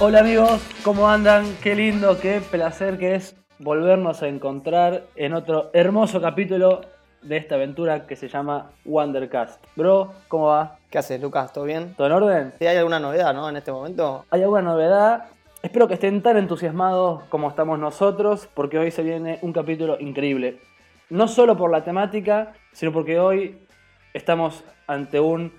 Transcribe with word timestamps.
Hola 0.00 0.20
amigos, 0.20 0.62
¿cómo 0.84 1.10
andan? 1.10 1.44
Qué 1.60 1.74
lindo, 1.74 2.20
qué 2.20 2.40
placer 2.40 2.98
que 2.98 3.16
es 3.16 3.34
volvernos 3.58 4.22
a 4.22 4.28
encontrar 4.28 5.02
en 5.16 5.32
otro 5.32 5.70
hermoso 5.72 6.20
capítulo 6.20 6.82
de 7.20 7.36
esta 7.36 7.56
aventura 7.56 8.06
que 8.06 8.14
se 8.14 8.28
llama 8.28 8.70
Wondercast. 8.84 9.60
Bro, 9.74 10.12
¿cómo 10.28 10.46
va? 10.46 10.78
¿Qué 10.88 10.98
haces, 10.98 11.20
Lucas? 11.20 11.52
¿Todo 11.52 11.64
bien? 11.64 11.94
¿Todo 11.96 12.06
en 12.06 12.12
orden? 12.12 12.54
¿Hay 12.60 12.76
alguna 12.76 13.00
novedad, 13.00 13.34
no, 13.34 13.48
en 13.48 13.56
este 13.56 13.72
momento? 13.72 14.24
¿Hay 14.30 14.40
alguna 14.40 14.62
novedad? 14.62 15.24
Espero 15.62 15.88
que 15.88 15.94
estén 15.94 16.22
tan 16.22 16.36
entusiasmados 16.36 17.24
como 17.24 17.48
estamos 17.48 17.76
nosotros, 17.80 18.48
porque 18.54 18.78
hoy 18.78 18.92
se 18.92 19.02
viene 19.02 19.40
un 19.42 19.52
capítulo 19.52 19.98
increíble. 19.98 20.60
No 21.10 21.26
solo 21.26 21.56
por 21.56 21.72
la 21.72 21.82
temática, 21.82 22.52
sino 22.70 22.92
porque 22.92 23.18
hoy 23.18 23.58
estamos 24.14 24.62
ante 24.86 25.18
un 25.18 25.52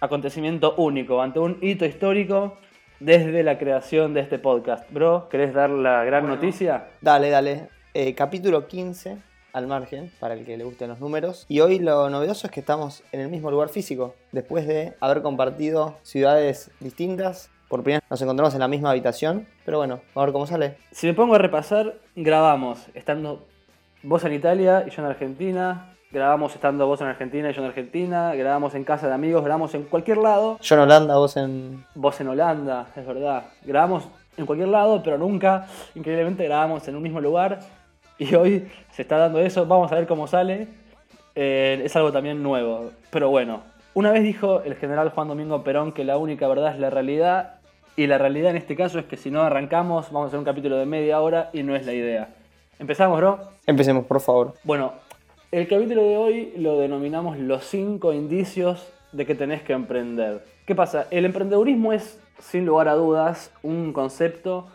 acontecimiento 0.00 0.74
único, 0.78 1.20
ante 1.20 1.38
un 1.38 1.58
hito 1.60 1.84
histórico 1.84 2.56
desde 3.04 3.42
la 3.42 3.58
creación 3.58 4.14
de 4.14 4.20
este 4.20 4.38
podcast. 4.38 4.90
Bro, 4.90 5.28
¿querés 5.28 5.52
dar 5.52 5.68
la 5.68 6.04
gran 6.04 6.26
noticia? 6.26 6.86
Dale, 7.02 7.28
dale. 7.28 7.68
Eh, 7.92 8.14
capítulo 8.14 8.66
15, 8.66 9.18
al 9.52 9.66
margen, 9.66 10.10
para 10.18 10.32
el 10.32 10.46
que 10.46 10.56
le 10.56 10.64
gusten 10.64 10.88
los 10.88 11.00
números. 11.00 11.44
Y 11.46 11.60
hoy 11.60 11.80
lo 11.80 12.08
novedoso 12.08 12.46
es 12.46 12.50
que 12.50 12.60
estamos 12.60 13.02
en 13.12 13.20
el 13.20 13.28
mismo 13.28 13.50
lugar 13.50 13.68
físico, 13.68 14.14
después 14.32 14.66
de 14.66 14.94
haber 15.00 15.20
compartido 15.20 15.98
ciudades 16.02 16.70
distintas. 16.80 17.50
Por 17.68 17.82
primera 17.82 18.00
vez 18.00 18.10
nos 18.10 18.22
encontramos 18.22 18.54
en 18.54 18.60
la 18.60 18.68
misma 18.68 18.90
habitación, 18.90 19.46
pero 19.66 19.76
bueno, 19.76 20.00
vamos 20.14 20.16
a 20.16 20.24
ver 20.24 20.32
cómo 20.32 20.46
sale. 20.46 20.76
Si 20.90 21.06
me 21.06 21.12
pongo 21.12 21.34
a 21.34 21.38
repasar, 21.38 21.96
grabamos 22.16 22.86
estando 22.94 23.44
vos 24.02 24.24
en 24.24 24.32
Italia 24.32 24.84
y 24.86 24.90
yo 24.90 25.02
en 25.02 25.08
Argentina. 25.08 25.93
Grabamos 26.14 26.54
estando 26.54 26.86
vos 26.86 27.00
en 27.00 27.08
Argentina 27.08 27.50
y 27.50 27.52
yo 27.52 27.60
en 27.60 27.66
Argentina. 27.66 28.32
Grabamos 28.36 28.76
en 28.76 28.84
casa 28.84 29.08
de 29.08 29.14
amigos, 29.14 29.42
grabamos 29.42 29.74
en 29.74 29.82
cualquier 29.82 30.18
lado. 30.18 30.60
Yo 30.60 30.76
en 30.76 30.82
Holanda, 30.82 31.16
vos 31.16 31.36
en... 31.36 31.84
Vos 31.96 32.20
en 32.20 32.28
Holanda, 32.28 32.86
es 32.94 33.04
verdad. 33.04 33.46
Grabamos 33.64 34.06
en 34.36 34.46
cualquier 34.46 34.68
lado, 34.68 35.02
pero 35.02 35.18
nunca, 35.18 35.66
increíblemente, 35.96 36.44
grabamos 36.44 36.86
en 36.86 36.94
un 36.94 37.02
mismo 37.02 37.20
lugar. 37.20 37.58
Y 38.16 38.32
hoy 38.36 38.70
se 38.92 39.02
está 39.02 39.18
dando 39.18 39.40
eso. 39.40 39.66
Vamos 39.66 39.90
a 39.90 39.96
ver 39.96 40.06
cómo 40.06 40.28
sale. 40.28 40.68
Eh, 41.34 41.82
es 41.84 41.96
algo 41.96 42.12
también 42.12 42.44
nuevo. 42.44 42.92
Pero 43.10 43.30
bueno, 43.30 43.62
una 43.94 44.12
vez 44.12 44.22
dijo 44.22 44.62
el 44.62 44.76
general 44.76 45.10
Juan 45.10 45.26
Domingo 45.26 45.64
Perón 45.64 45.90
que 45.90 46.04
la 46.04 46.16
única 46.16 46.46
verdad 46.46 46.74
es 46.74 46.78
la 46.78 46.90
realidad. 46.90 47.56
Y 47.96 48.06
la 48.06 48.18
realidad 48.18 48.52
en 48.52 48.56
este 48.56 48.76
caso 48.76 49.00
es 49.00 49.06
que 49.06 49.16
si 49.16 49.32
no 49.32 49.42
arrancamos, 49.42 50.12
vamos 50.12 50.26
a 50.26 50.28
hacer 50.28 50.38
un 50.38 50.44
capítulo 50.44 50.76
de 50.76 50.86
media 50.86 51.20
hora 51.20 51.50
y 51.52 51.64
no 51.64 51.74
es 51.74 51.84
la 51.84 51.92
idea. 51.92 52.28
¿Empezamos, 52.78 53.18
bro? 53.18 53.38
Empecemos, 53.66 54.04
por 54.04 54.20
favor. 54.20 54.54
Bueno, 54.62 54.92
el 55.54 55.68
capítulo 55.68 56.02
de 56.02 56.16
hoy 56.16 56.52
lo 56.56 56.80
denominamos 56.80 57.38
los 57.38 57.62
5 57.66 58.12
indicios 58.12 58.92
de 59.12 59.24
que 59.24 59.36
tenés 59.36 59.62
que 59.62 59.72
emprender. 59.72 60.44
¿Qué 60.66 60.74
pasa? 60.74 61.06
El 61.12 61.24
emprendedurismo 61.24 61.92
es, 61.92 62.20
sin 62.40 62.66
lugar 62.66 62.88
a 62.88 62.94
dudas, 62.94 63.52
un 63.62 63.92
concepto 63.92 64.66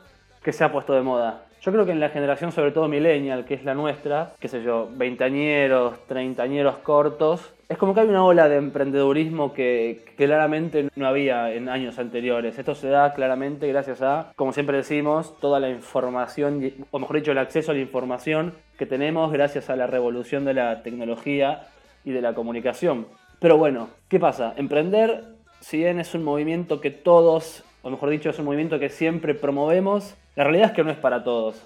que 0.41 0.53
se 0.53 0.63
ha 0.63 0.71
puesto 0.71 0.93
de 0.93 1.01
moda. 1.01 1.43
Yo 1.59 1.73
creo 1.73 1.85
que 1.85 1.91
en 1.91 1.99
la 1.99 2.07
generación, 2.07 2.53
sobre 2.53 2.71
todo 2.71 2.87
millennial, 2.87 3.43
que 3.43 3.55
es 3.55 3.65
la 3.65 3.73
nuestra, 3.73 4.31
qué 4.39 4.47
sé 4.47 4.63
yo, 4.63 4.87
veintañeros, 4.95 5.99
treintañeros 6.07 6.77
cortos, 6.77 7.53
es 7.69 7.77
como 7.77 7.93
que 7.93 7.99
hay 7.99 8.07
una 8.07 8.25
ola 8.25 8.49
de 8.49 8.55
emprendedurismo 8.55 9.53
que, 9.53 10.03
claramente 10.17 10.89
no 10.95 11.07
había 11.07 11.53
en 11.53 11.69
años 11.69 11.99
anteriores. 11.99 12.57
Esto 12.57 12.73
se 12.73 12.89
da 12.89 13.13
claramente 13.13 13.67
gracias 13.67 14.01
a, 14.01 14.33
como 14.35 14.53
siempre 14.53 14.77
decimos, 14.77 15.39
toda 15.39 15.59
la 15.59 15.69
información, 15.69 16.73
o 16.89 16.97
mejor 16.97 17.17
dicho, 17.17 17.31
el 17.31 17.37
acceso 17.37 17.71
a 17.71 17.75
la 17.75 17.81
información 17.81 18.55
que 18.79 18.87
tenemos 18.87 19.31
gracias 19.31 19.69
a 19.69 19.75
la 19.75 19.85
revolución 19.85 20.45
de 20.45 20.55
la 20.55 20.81
tecnología 20.81 21.67
y 22.03 22.11
de 22.11 22.21
la 22.23 22.33
comunicación. 22.33 23.05
Pero 23.39 23.57
bueno, 23.57 23.89
¿qué 24.09 24.19
pasa? 24.19 24.55
Emprender, 24.57 25.25
si 25.59 25.77
bien 25.77 25.99
es 25.99 26.15
un 26.15 26.23
movimiento 26.23 26.81
que 26.81 26.89
todos, 26.89 27.63
o 27.83 27.91
mejor 27.91 28.09
dicho, 28.09 28.31
es 28.31 28.39
un 28.39 28.45
movimiento 28.45 28.79
que 28.79 28.89
siempre 28.89 29.35
promovemos, 29.35 30.15
la 30.35 30.43
realidad 30.43 30.69
es 30.69 30.73
que 30.73 30.83
no 30.83 30.89
es 30.89 30.97
para 30.97 31.23
todos. 31.23 31.63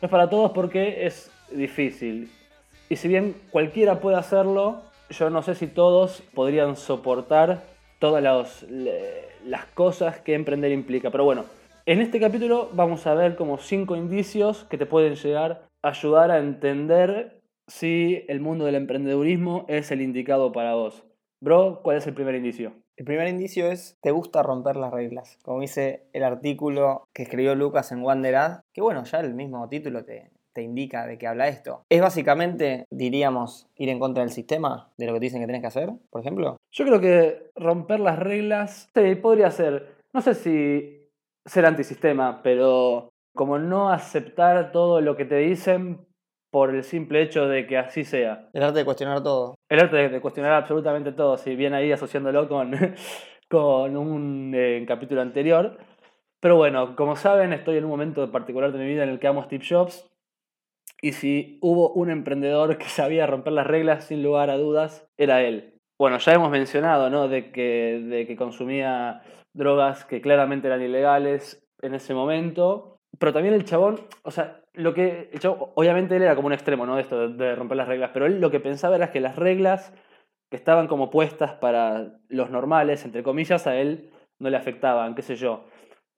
No 0.00 0.06
es 0.06 0.10
para 0.10 0.30
todos 0.30 0.52
porque 0.52 1.04
es 1.04 1.30
difícil. 1.50 2.30
Y 2.88 2.96
si 2.96 3.06
bien 3.06 3.36
cualquiera 3.50 4.00
puede 4.00 4.16
hacerlo, 4.16 4.82
yo 5.12 5.30
no 5.30 5.42
sé 5.42 5.54
si 5.54 5.66
todos 5.66 6.22
podrían 6.34 6.76
soportar 6.76 7.62
todas 7.98 8.22
las, 8.22 9.64
cosas 9.74 10.20
que 10.20 10.34
emprender 10.34 10.72
implica. 10.72 11.10
Pero 11.10 11.24
bueno, 11.24 11.44
en 11.86 12.00
este 12.00 12.18
capítulo 12.18 12.70
vamos 12.72 13.06
a 13.06 13.14
ver 13.14 13.36
como 13.36 13.58
cinco 13.58 13.96
indicios 13.96 14.64
que 14.64 14.78
te 14.78 14.86
pueden 14.86 15.14
llegar 15.14 15.68
a 15.82 15.88
ayudar 15.88 16.30
a 16.30 16.38
entender 16.38 17.40
si 17.68 18.24
el 18.28 18.40
mundo 18.40 18.64
del 18.64 18.74
emprendedurismo 18.74 19.64
es 19.68 19.90
el 19.90 20.02
indicado 20.02 20.52
para 20.52 20.74
vos. 20.74 21.04
Bro, 21.40 21.80
¿cuál 21.82 21.96
es 21.96 22.06
el 22.06 22.14
primer 22.14 22.34
indicio? 22.34 22.72
El 22.96 23.04
primer 23.04 23.28
indicio 23.28 23.70
es, 23.70 23.96
te 24.00 24.10
gusta 24.10 24.42
romper 24.42 24.76
las 24.76 24.92
reglas. 24.92 25.38
Como 25.42 25.60
dice 25.60 26.04
el 26.12 26.24
artículo 26.24 27.04
que 27.12 27.22
escribió 27.22 27.54
Lucas 27.54 27.90
en 27.92 28.02
Wanderad, 28.02 28.62
que 28.72 28.80
bueno, 28.80 29.04
ya 29.04 29.20
el 29.20 29.34
mismo 29.34 29.68
título 29.68 30.04
te, 30.04 30.30
te 30.52 30.62
indica 30.62 31.06
de 31.06 31.18
qué 31.18 31.26
habla 31.26 31.48
esto. 31.48 31.84
Es 31.88 32.00
básicamente, 32.00 32.84
diríamos, 32.90 33.68
ir 33.76 33.88
en 33.88 33.98
contra 33.98 34.22
del 34.22 34.32
sistema, 34.32 34.90
de 34.96 35.06
lo 35.06 35.12
que 35.12 35.20
te 35.20 35.26
dicen 35.26 35.40
que 35.40 35.46
tenés 35.46 35.62
que 35.62 35.68
hacer, 35.68 35.90
por 36.10 36.20
ejemplo. 36.20 36.56
Yo 36.72 36.84
creo 36.84 37.00
que 37.00 37.50
romper 37.56 38.00
las 38.00 38.18
reglas, 38.18 38.90
sí, 38.94 39.14
podría 39.16 39.50
ser, 39.50 39.96
no 40.12 40.20
sé 40.20 40.34
si 40.34 41.08
ser 41.44 41.66
antisistema, 41.66 42.42
pero 42.42 43.08
como 43.34 43.58
no 43.58 43.90
aceptar 43.90 44.72
todo 44.72 45.00
lo 45.00 45.16
que 45.16 45.24
te 45.24 45.36
dicen 45.36 46.06
por 46.50 46.74
el 46.74 46.84
simple 46.84 47.22
hecho 47.22 47.48
de 47.48 47.66
que 47.66 47.78
así 47.78 48.04
sea. 48.04 48.50
El 48.52 48.62
arte 48.62 48.80
de 48.80 48.84
cuestionar 48.84 49.22
todo. 49.22 49.54
El 49.70 49.80
arte 49.80 49.96
de, 49.96 50.08
de 50.10 50.20
cuestionar 50.20 50.52
absolutamente 50.52 51.12
todo, 51.12 51.38
si 51.38 51.56
bien 51.56 51.72
ahí 51.72 51.90
asociándolo 51.90 52.46
con, 52.46 52.72
con 53.48 53.96
un 53.96 54.52
eh, 54.54 54.84
capítulo 54.86 55.22
anterior. 55.22 55.78
Pero 56.40 56.56
bueno, 56.56 56.94
como 56.96 57.16
saben, 57.16 57.52
estoy 57.52 57.78
en 57.78 57.84
un 57.84 57.90
momento 57.90 58.30
particular 58.30 58.72
de 58.72 58.78
mi 58.78 58.86
vida 58.86 59.04
en 59.04 59.10
el 59.10 59.18
que 59.18 59.28
amo 59.28 59.44
Steve 59.44 59.64
Jobs. 59.66 60.11
Y 61.00 61.12
si 61.12 61.58
hubo 61.60 61.92
un 61.92 62.10
emprendedor 62.10 62.78
que 62.78 62.84
sabía 62.88 63.26
romper 63.26 63.52
las 63.52 63.66
reglas, 63.66 64.04
sin 64.04 64.22
lugar 64.22 64.50
a 64.50 64.56
dudas, 64.56 65.08
era 65.16 65.42
él. 65.42 65.74
Bueno, 65.98 66.18
ya 66.18 66.32
hemos 66.32 66.50
mencionado, 66.50 67.10
¿no? 67.10 67.28
De 67.28 67.52
que, 67.52 68.02
de 68.04 68.26
que 68.26 68.36
consumía 68.36 69.22
drogas 69.54 70.04
que 70.04 70.20
claramente 70.20 70.66
eran 70.66 70.82
ilegales 70.82 71.64
en 71.80 71.94
ese 71.94 72.14
momento. 72.14 72.96
Pero 73.18 73.32
también 73.32 73.54
el 73.54 73.64
chabón, 73.64 74.00
o 74.22 74.30
sea, 74.30 74.60
lo 74.72 74.94
que. 74.94 75.30
El 75.32 75.40
obviamente 75.44 76.16
él 76.16 76.22
era 76.22 76.34
como 76.34 76.46
un 76.46 76.54
extremo, 76.54 76.86
¿no? 76.86 76.96
De 76.96 77.02
esto 77.02 77.28
de, 77.28 77.34
de 77.34 77.54
romper 77.54 77.76
las 77.76 77.88
reglas. 77.88 78.10
Pero 78.14 78.26
él 78.26 78.40
lo 78.40 78.50
que 78.50 78.60
pensaba 78.60 78.96
era 78.96 79.10
que 79.10 79.20
las 79.20 79.36
reglas 79.36 79.92
que 80.50 80.56
estaban 80.56 80.86
como 80.86 81.10
puestas 81.10 81.52
para 81.54 82.18
los 82.28 82.50
normales, 82.50 83.04
entre 83.04 83.22
comillas, 83.22 83.66
a 83.66 83.76
él 83.76 84.10
no 84.38 84.50
le 84.50 84.56
afectaban, 84.56 85.14
qué 85.14 85.22
sé 85.22 85.36
yo. 85.36 85.64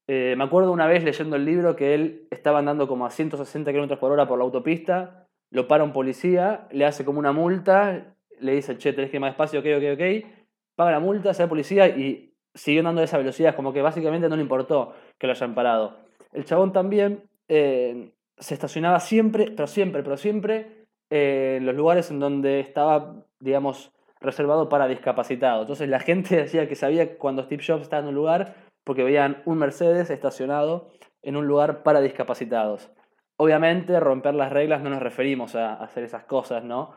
Eh, 0.06 0.34
me 0.36 0.44
acuerdo 0.44 0.72
una 0.72 0.86
vez 0.86 1.02
leyendo 1.02 1.36
el 1.36 1.44
libro 1.44 1.76
que 1.76 1.94
él 1.94 2.26
estaba 2.30 2.58
andando 2.58 2.86
como 2.86 3.06
a 3.06 3.10
160 3.10 3.72
km 3.72 3.98
por 3.98 4.12
hora 4.12 4.26
por 4.26 4.38
la 4.38 4.44
autopista, 4.44 5.26
lo 5.50 5.66
para 5.66 5.84
un 5.84 5.92
policía, 5.92 6.68
le 6.72 6.84
hace 6.84 7.04
como 7.04 7.18
una 7.18 7.32
multa, 7.32 8.14
le 8.40 8.52
dice, 8.52 8.76
che, 8.76 8.92
tenés 8.92 9.10
que 9.10 9.16
ir 9.16 9.20
más 9.20 9.30
despacio, 9.30 9.60
ok, 9.60 9.66
ok, 9.78 9.84
ok, 9.94 10.30
paga 10.76 10.90
la 10.90 11.00
multa, 11.00 11.32
sale 11.32 11.44
el 11.44 11.48
policía 11.48 11.88
y 11.88 12.34
siguió 12.54 12.80
andando 12.80 13.00
a 13.00 13.04
esa 13.04 13.18
velocidad, 13.18 13.56
como 13.56 13.72
que 13.72 13.80
básicamente 13.80 14.28
no 14.28 14.36
le 14.36 14.42
importó 14.42 14.94
que 15.18 15.26
lo 15.26 15.32
hayan 15.32 15.54
parado. 15.54 15.96
El 16.32 16.44
chabón 16.44 16.72
también 16.72 17.22
eh, 17.48 18.12
se 18.36 18.54
estacionaba 18.54 19.00
siempre, 19.00 19.52
pero 19.52 19.66
siempre, 19.66 20.02
pero 20.02 20.16
siempre, 20.16 20.84
eh, 21.10 21.56
en 21.58 21.66
los 21.66 21.74
lugares 21.74 22.10
en 22.10 22.18
donde 22.18 22.60
estaba, 22.60 23.24
digamos, 23.38 23.92
reservado 24.20 24.68
para 24.68 24.88
discapacitados. 24.88 25.62
Entonces 25.62 25.88
la 25.88 26.00
gente 26.00 26.36
decía 26.42 26.68
que 26.68 26.74
sabía 26.74 27.16
cuando 27.16 27.44
Steve 27.44 27.62
Jobs 27.64 27.82
estaba 27.82 28.02
en 28.02 28.08
un 28.08 28.14
lugar 28.14 28.54
porque 28.84 29.02
veían 29.02 29.42
un 29.46 29.58
Mercedes 29.58 30.10
estacionado 30.10 30.90
en 31.22 31.36
un 31.36 31.46
lugar 31.46 31.82
para 31.82 32.00
discapacitados. 32.00 32.90
Obviamente, 33.36 33.98
romper 33.98 34.34
las 34.34 34.52
reglas 34.52 34.82
no 34.82 34.90
nos 34.90 35.02
referimos 35.02 35.56
a 35.56 35.74
hacer 35.74 36.04
esas 36.04 36.24
cosas, 36.24 36.62
¿no? 36.62 36.92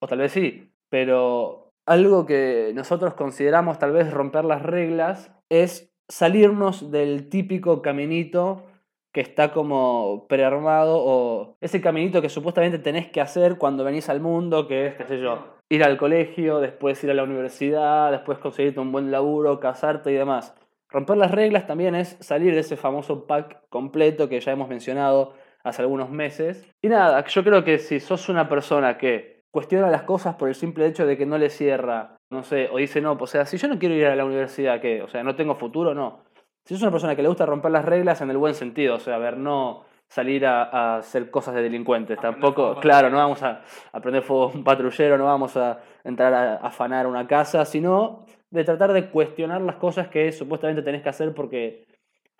O 0.00 0.06
tal 0.06 0.18
vez 0.18 0.32
sí, 0.32 0.72
pero 0.88 1.70
algo 1.86 2.26
que 2.26 2.72
nosotros 2.74 3.14
consideramos 3.14 3.78
tal 3.78 3.92
vez 3.92 4.12
romper 4.12 4.44
las 4.44 4.62
reglas 4.62 5.32
es 5.50 5.92
salirnos 6.08 6.90
del 6.90 7.28
típico 7.28 7.82
caminito 7.82 8.64
que 9.12 9.20
está 9.20 9.52
como 9.52 10.26
prearmado 10.28 10.96
o 10.98 11.56
ese 11.60 11.80
caminito 11.80 12.22
que 12.22 12.28
supuestamente 12.28 12.78
tenés 12.78 13.10
que 13.10 13.20
hacer 13.20 13.58
cuando 13.58 13.84
venís 13.84 14.08
al 14.08 14.20
mundo, 14.20 14.66
que 14.66 14.86
es, 14.86 14.94
qué 14.94 15.04
sé 15.04 15.20
yo, 15.20 15.56
ir 15.70 15.84
al 15.84 15.98
colegio, 15.98 16.60
después 16.60 17.02
ir 17.04 17.10
a 17.10 17.14
la 17.14 17.24
universidad, 17.24 18.10
después 18.10 18.38
conseguirte 18.38 18.80
un 18.80 18.92
buen 18.92 19.10
laburo, 19.10 19.60
casarte 19.60 20.12
y 20.12 20.14
demás. 20.14 20.54
Romper 20.92 21.16
las 21.16 21.30
reglas 21.30 21.66
también 21.66 21.94
es 21.94 22.16
salir 22.20 22.54
de 22.54 22.60
ese 22.60 22.76
famoso 22.76 23.26
pack 23.26 23.62
completo 23.70 24.28
que 24.28 24.40
ya 24.40 24.52
hemos 24.52 24.68
mencionado 24.68 25.32
hace 25.64 25.82
algunos 25.82 26.10
meses. 26.10 26.68
Y 26.82 26.88
nada, 26.88 27.24
yo 27.24 27.44
creo 27.44 27.64
que 27.64 27.78
si 27.78 27.98
sos 27.98 28.28
una 28.28 28.48
persona 28.48 28.98
que 28.98 29.42
cuestiona 29.50 29.88
las 29.88 30.02
cosas 30.02 30.34
por 30.34 30.48
el 30.48 30.54
simple 30.54 30.86
hecho 30.86 31.06
de 31.06 31.16
que 31.16 31.26
no 31.26 31.38
le 31.38 31.50
cierra, 31.50 32.16
no 32.30 32.42
sé, 32.42 32.68
o 32.70 32.76
dice 32.76 33.00
no, 33.00 33.12
o 33.12 33.26
sea, 33.26 33.46
si 33.46 33.56
yo 33.56 33.68
no 33.68 33.78
quiero 33.78 33.94
ir 33.94 34.06
a 34.06 34.16
la 34.16 34.24
universidad, 34.24 34.80
¿qué? 34.80 35.02
O 35.02 35.08
sea, 35.08 35.22
no 35.22 35.34
tengo 35.34 35.54
futuro, 35.54 35.94
no. 35.94 36.24
Si 36.64 36.74
sos 36.74 36.82
una 36.82 36.90
persona 36.90 37.16
que 37.16 37.22
le 37.22 37.28
gusta 37.28 37.46
romper 37.46 37.70
las 37.70 37.84
reglas 37.84 38.20
en 38.20 38.30
el 38.30 38.36
buen 38.36 38.54
sentido, 38.54 38.96
o 38.96 39.00
sea, 39.00 39.16
a 39.16 39.18
ver, 39.18 39.36
no 39.36 39.84
salir 40.12 40.44
a, 40.44 40.64
a 40.64 40.96
hacer 40.98 41.30
cosas 41.30 41.54
de 41.54 41.62
delincuentes, 41.62 42.18
tampoco, 42.20 42.76
claro, 42.80 43.08
no 43.08 43.16
vamos 43.16 43.42
a, 43.42 43.62
a 43.92 44.00
prender 44.00 44.22
fuego 44.22 44.44
a 44.44 44.46
un 44.48 44.62
patrullero, 44.62 45.16
no 45.16 45.24
vamos 45.24 45.56
a 45.56 45.80
entrar 46.04 46.34
a, 46.34 46.54
a 46.56 46.66
afanar 46.66 47.06
una 47.06 47.26
casa, 47.26 47.64
sino 47.64 48.26
de 48.50 48.64
tratar 48.64 48.92
de 48.92 49.08
cuestionar 49.08 49.62
las 49.62 49.76
cosas 49.76 50.08
que 50.08 50.30
supuestamente 50.30 50.82
tenés 50.82 51.02
que 51.02 51.08
hacer 51.08 51.32
porque 51.32 51.86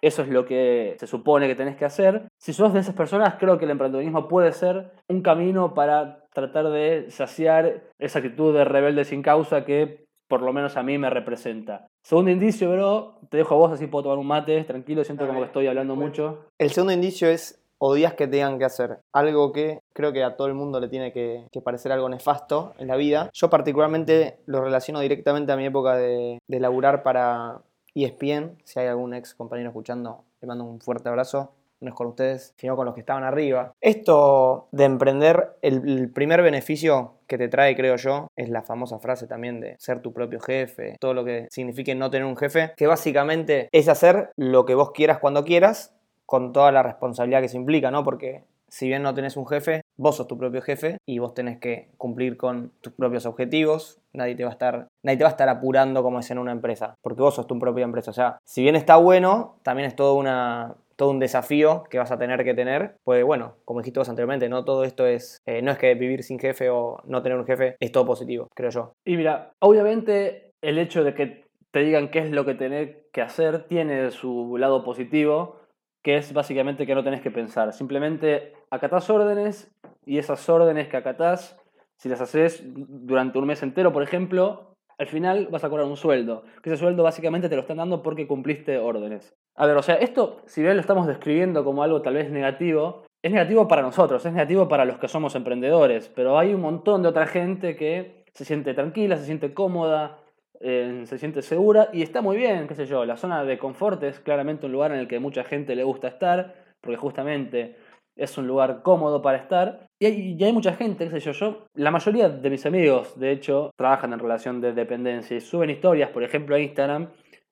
eso 0.03 0.21
es 0.21 0.29
lo 0.29 0.45
que 0.45 0.97
se 0.99 1.07
supone 1.07 1.47
que 1.47 1.55
tenés 1.55 1.77
que 1.77 1.87
hacer. 1.87 2.25
Si 2.37 2.53
sos 2.53 2.75
de 2.75 2.81
esas 2.81 2.95
personas, 2.95 3.37
creo 3.39 3.57
que 3.57 3.65
el 3.65 3.71
emprendedorismo 3.71 4.29
puede 4.29 4.53
ser 4.53 4.91
un 5.09 5.23
camino 5.23 5.73
para 5.73 6.25
tratar 6.35 6.69
de 6.71 7.07
saciar 7.09 7.85
esa 7.99 8.19
actitud 8.19 8.53
de 8.53 8.65
rebelde 8.65 9.05
sin 9.05 9.23
causa 9.23 9.65
que 9.65 10.05
por 10.29 10.43
lo 10.43 10.53
menos 10.53 10.77
a 10.77 10.83
mí 10.83 10.99
me 10.99 11.11
representa. 11.11 11.87
Segundo 12.03 12.31
indicio, 12.31 12.71
bro, 12.71 13.19
te 13.29 13.37
dejo 13.37 13.55
a 13.55 13.59
vos 13.59 13.73
así 13.73 13.87
puedo 13.87 14.05
tomar 14.05 14.19
un 14.19 14.27
mate, 14.27 14.65
tranquilo, 14.65 15.05
siento 15.05 15.27
como 15.27 15.41
que 15.41 15.47
estoy 15.47 15.67
hablando 15.67 15.95
mucho. 15.95 16.47
El 16.59 16.71
segundo 16.71 16.95
indicio 16.95 17.29
es 17.29 17.62
odias 17.85 18.15
que 18.15 18.29
tengan 18.29 18.59
que 18.59 18.65
hacer. 18.65 19.01
Algo 19.13 19.53
que 19.53 19.81
creo 19.93 20.13
que 20.13 20.23
a 20.23 20.37
todo 20.37 20.47
el 20.47 20.55
mundo 20.55 20.79
le 20.79 20.89
tiene 20.89 21.13
que, 21.13 21.47
parecer 21.65 21.93
algo 21.93 22.09
nefasto 22.09 22.75
en 22.79 22.89
la 22.89 22.97
vida. 22.97 23.31
Yo 23.33 23.51
particularmente 23.51 24.39
lo 24.47 24.63
relaciono 24.63 25.01
directamente 25.01 25.53
a 25.53 25.57
mi 25.57 25.67
época 25.67 25.97
de, 25.97 26.39
de 26.47 26.61
laburar 26.61 27.03
para 27.03 27.63
ESPN. 27.95 28.59
Si 28.65 28.79
hay 28.81 28.87
algún 28.87 29.15
ex 29.15 29.35
compañero 29.35 29.71
escuchando, 29.71 30.25
le 30.41 30.49
mando 30.49 30.65
un 30.65 30.81
fuerte 30.81 31.09
abrazo 31.09 31.53
no 31.83 31.91
es 31.91 31.95
con 31.95 32.07
ustedes, 32.07 32.55
sino 32.57 32.77
con 32.77 32.87
los 32.87 32.95
que 32.95 33.01
estaban 33.01 33.25
arriba. 33.25 33.75
Esto 33.81 34.69
de 34.73 34.85
emprender, 34.85 35.57
el, 35.63 36.11
primer 36.13 36.43
beneficio 36.43 37.15
que 37.27 37.39
te 37.39 37.49
trae, 37.49 37.77
creo 37.77 37.97
yo, 37.97 38.29
es 38.37 38.49
la 38.49 38.63
famosa 38.63 38.99
frase 38.99 39.27
también 39.27 39.61
de 39.61 39.77
ser 39.79 40.01
tu 40.01 40.13
propio 40.13 40.41
jefe, 40.41 40.97
todo 41.01 41.15
lo 41.15 41.25
que 41.25 41.49
signifique 41.51 41.95
no 41.95 42.11
tener 42.11 42.27
un 42.27 42.37
jefe, 42.37 42.73
que 42.77 42.87
básicamente 42.87 43.69
es 43.73 43.89
hacer 43.89 44.31
lo 44.37 44.65
que 44.65 44.75
vos 44.75 44.93
quieras 44.93 45.19
cuando 45.19 45.45
quieras, 45.45 45.95
con 46.27 46.53
toda 46.53 46.73
la 46.73 46.83
responsabilidad 46.83 47.41
que 47.41 47.49
se 47.49 47.57
implica, 47.57 47.91
¿no? 47.91 48.05
Porque 48.05 48.45
si 48.69 48.89
bien 48.89 49.03
no 49.03 49.13
tenés 49.13 49.37
un 49.37 49.47
jefe, 49.47 49.83
vos 49.99 50.17
sos 50.17 50.27
tu 50.27 50.39
propio 50.39 50.63
jefe 50.63 50.97
y 51.07 51.19
vos 51.19 51.35
tenés 51.35 51.59
que 51.59 51.91
cumplir 51.99 52.39
con 52.39 52.73
tus 52.81 52.95
propios 52.95 53.27
objetivos. 53.27 54.01
Nadie 54.15 54.35
te 54.35 54.45
va 54.45 54.51
a 54.51 54.53
estar, 54.53 54.89
te 55.03 55.17
va 55.17 55.27
a 55.27 55.31
estar 55.31 55.49
apurando 55.51 56.03
como 56.03 56.21
es 56.21 56.31
en 56.31 56.39
una 56.39 56.53
empresa, 56.53 56.95
porque 57.03 57.21
vos 57.21 57.35
sos 57.35 57.47
tu 57.47 57.59
propia 57.59 57.85
empresa. 57.85 58.11
O 58.11 58.15
sea, 58.15 58.39
si 58.45 58.63
bien 58.63 58.75
está 58.75 58.97
bueno, 58.97 59.57
también 59.63 59.89
es 59.89 59.95
todo 59.95 60.15
una 60.15 60.75
todo 60.97 61.11
un 61.11 61.19
desafío 61.19 61.85
que 61.91 61.99
vas 61.99 62.13
a 62.13 62.19
tener 62.19 62.45
que 62.45 62.55
tener. 62.55 62.95
Pues 63.05 63.25
bueno, 63.25 63.57
como 63.65 63.81
dijiste 63.81 63.99
vos 63.99 64.09
anteriormente, 64.09 64.49
no 64.49 64.65
todo 64.65 64.85
esto 64.85 65.07
es, 65.07 65.43
eh, 65.47 65.61
no 65.61 65.73
es 65.73 65.79
que 65.79 65.95
vivir 65.95 66.23
sin 66.23 66.39
jefe 66.39 66.71
o 66.71 67.01
no 67.05 67.23
tener 67.23 67.39
un 67.39 67.47
jefe 67.47 67.77
es 67.81 67.93
todo 67.93 68.07
positivo, 68.07 68.49
creo 68.55 68.71
yo. 68.71 68.93
Y 69.05 69.17
mira, 69.17 69.53
obviamente 69.59 70.53
el 70.63 70.79
hecho 70.79 71.05
de 71.05 71.15
que 71.15 71.45
te 71.73 71.81
digan 71.81 72.11
qué 72.11 72.21
es 72.21 72.31
lo 72.31 72.45
que 72.45 72.55
tenés 72.55 72.97
que 73.13 73.23
hacer 73.23 73.65
tiene 73.67 74.11
su 74.11 74.57
lado 74.59 74.85
positivo, 74.85 75.57
que 76.03 76.17
es 76.17 76.33
básicamente 76.33 76.87
que 76.87 76.95
no 76.95 77.05
tenés 77.05 77.21
que 77.21 77.31
pensar. 77.31 77.73
Simplemente 77.73 78.55
acatás 78.71 79.09
órdenes 79.09 79.73
y 80.05 80.19
esas 80.19 80.49
órdenes 80.49 80.89
que 80.89 80.97
acatás, 80.97 81.59
si 81.97 82.09
las 82.09 82.21
haces 82.21 82.63
durante 82.65 83.39
un 83.39 83.47
mes 83.47 83.63
entero, 83.63 83.93
por 83.93 84.03
ejemplo, 84.03 84.75
al 84.99 85.07
final 85.07 85.49
vas 85.51 85.65
a 85.65 85.71
cobrar 85.71 85.87
un 85.87 85.97
sueldo. 85.97 86.45
Que 86.63 86.71
ese 86.71 86.79
sueldo 86.79 87.03
básicamente 87.03 87.49
te 87.49 87.57
lo 87.57 87.63
están 87.63 87.77
dando 87.77 88.03
porque 88.03 88.27
cumpliste 88.27 88.79
órdenes. 88.79 89.35
A 89.55 89.67
ver, 89.67 89.77
o 89.77 89.83
sea, 89.83 89.97
esto, 89.97 90.43
si 90.47 90.63
bien 90.63 90.75
lo 90.75 90.81
estamos 90.81 91.07
describiendo 91.07 91.65
como 91.65 91.83
algo 91.83 92.03
tal 92.03 92.15
vez 92.15 92.31
negativo, 92.31 93.05
es 93.23 93.31
negativo 93.31 93.69
para 93.69 93.83
nosotros, 93.83 94.25
es 94.27 94.33
negativo 94.33 94.69
para 94.69 94.85
los 94.85 94.99
que 94.99 95.09
somos 95.09 95.35
emprendedores, 95.37 96.09
pero 96.09 96.39
hay 96.39 96.55
un 96.55 96.61
montón 96.61 97.03
de 97.03 97.09
otra 97.09 97.27
gente 97.27 97.77
que 97.77 98.25
se 98.35 98.45
siente 98.45 98.75
tranquila, 98.75 99.17
se 99.17 99.27
siente 99.27 99.55
cómoda, 99.55 100.19
eh, 100.65 101.03
se 101.07 101.19
siente 101.19 101.43
segura 101.43 101.89
y 101.93 102.03
está 102.03 102.23
muy 102.23 102.37
bien, 102.37 102.69
qué 102.69 102.75
sé 102.75 102.87
yo, 102.87 103.05
la 103.05 103.17
zona 103.17 103.45
de 103.45 103.59
confort 103.59 104.03
es 104.05 104.21
claramente 104.21 104.67
un 104.67 104.73
lugar 104.73 104.93
en 104.93 104.99
el 104.99 105.09
que 105.09 105.19
mucha 105.19 105.43
gente 105.43 105.75
le 105.75 105.83
gusta 105.83 106.07
estar, 106.07 106.55
porque 106.81 106.97
justamente 106.97 107.77
es 108.15 108.39
un 108.39 108.47
lugar 108.47 108.83
cómodo 108.83 109.23
para 109.23 109.39
estar. 109.39 109.87
Y 110.01 110.07
hay, 110.07 110.39
hay, 110.41 110.53
mucha 110.53 110.75
gente, 110.75 111.05
qué 111.05 111.11
sé 111.11 111.21
yo, 111.21 111.33
yo, 111.33 111.67
la 111.75 111.91
mayoría 111.91 112.29
de 112.29 112.51
mis 112.51 112.65
amigos, 112.65 113.19
de 113.19 113.33
hecho, 113.33 113.73
trabajan 113.77 114.13
en 114.13 114.21
relación 114.21 114.61
de 114.61 114.73
dependencia 114.73 115.37
y 115.37 115.41
suben 115.41 115.71
historias, 115.71 116.11
por 116.11 116.23
ejemplo, 116.23 116.55
a 116.55 116.61
Instagram, 116.61 117.09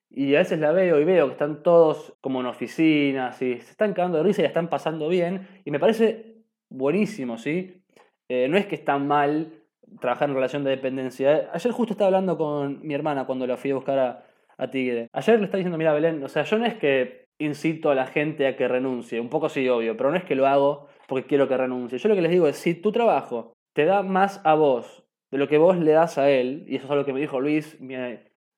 y 0.08 0.34
a 0.34 0.38
veces 0.38 0.60
la 0.60 0.72
veo 0.72 1.00
y 1.00 1.04
veo 1.04 1.26
que 1.26 1.32
están 1.32 1.62
todos 1.62 2.14
como 2.20 2.40
en 2.40 2.46
oficinas 2.46 3.40
y 3.42 3.60
se 3.60 3.70
están 3.70 3.92
cagando 3.92 4.18
de 4.18 4.24
risa 4.24 4.42
y 4.42 4.44
la 4.44 4.48
están 4.48 4.68
pasando 4.68 5.08
bien. 5.08 5.48
Y 5.64 5.70
me 5.70 5.78
parece 5.78 6.44
buenísimo, 6.68 7.38
¿sí? 7.38 7.82
Eh, 8.28 8.48
no 8.48 8.56
es 8.56 8.66
que 8.66 8.74
está 8.74 8.98
mal 8.98 9.59
trabajar 9.98 10.28
en 10.28 10.34
relación 10.34 10.64
de 10.64 10.70
dependencia. 10.70 11.50
Ayer 11.52 11.72
justo 11.72 11.94
estaba 11.94 12.08
hablando 12.08 12.36
con 12.36 12.80
mi 12.86 12.94
hermana 12.94 13.26
cuando 13.26 13.46
la 13.46 13.56
fui 13.56 13.70
a 13.70 13.74
buscar 13.74 13.98
a, 13.98 14.24
a 14.56 14.70
Tigre. 14.70 15.08
Ayer 15.12 15.38
le 15.38 15.46
estaba 15.46 15.58
diciendo, 15.58 15.78
mira 15.78 15.92
Belén, 15.92 16.22
o 16.22 16.28
sea, 16.28 16.44
yo 16.44 16.58
no 16.58 16.66
es 16.66 16.74
que 16.74 17.26
incito 17.38 17.90
a 17.90 17.94
la 17.94 18.06
gente 18.06 18.46
a 18.46 18.56
que 18.56 18.68
renuncie, 18.68 19.20
un 19.20 19.30
poco 19.30 19.48
sí, 19.48 19.68
obvio, 19.68 19.96
pero 19.96 20.10
no 20.10 20.16
es 20.16 20.24
que 20.24 20.34
lo 20.34 20.46
hago 20.46 20.88
porque 21.08 21.26
quiero 21.26 21.48
que 21.48 21.56
renuncie. 21.56 21.98
Yo 21.98 22.08
lo 22.08 22.14
que 22.14 22.22
les 22.22 22.30
digo 22.30 22.46
es, 22.46 22.56
si 22.56 22.74
tu 22.74 22.92
trabajo 22.92 23.54
te 23.72 23.86
da 23.86 24.02
más 24.02 24.40
a 24.44 24.54
vos 24.54 25.04
de 25.30 25.38
lo 25.38 25.48
que 25.48 25.58
vos 25.58 25.78
le 25.78 25.92
das 25.92 26.18
a 26.18 26.30
él, 26.30 26.64
y 26.68 26.76
eso 26.76 26.84
es 26.84 26.90
algo 26.90 27.04
que 27.04 27.12
me 27.12 27.20
dijo 27.20 27.40
Luis, 27.40 27.80
mi, 27.80 27.94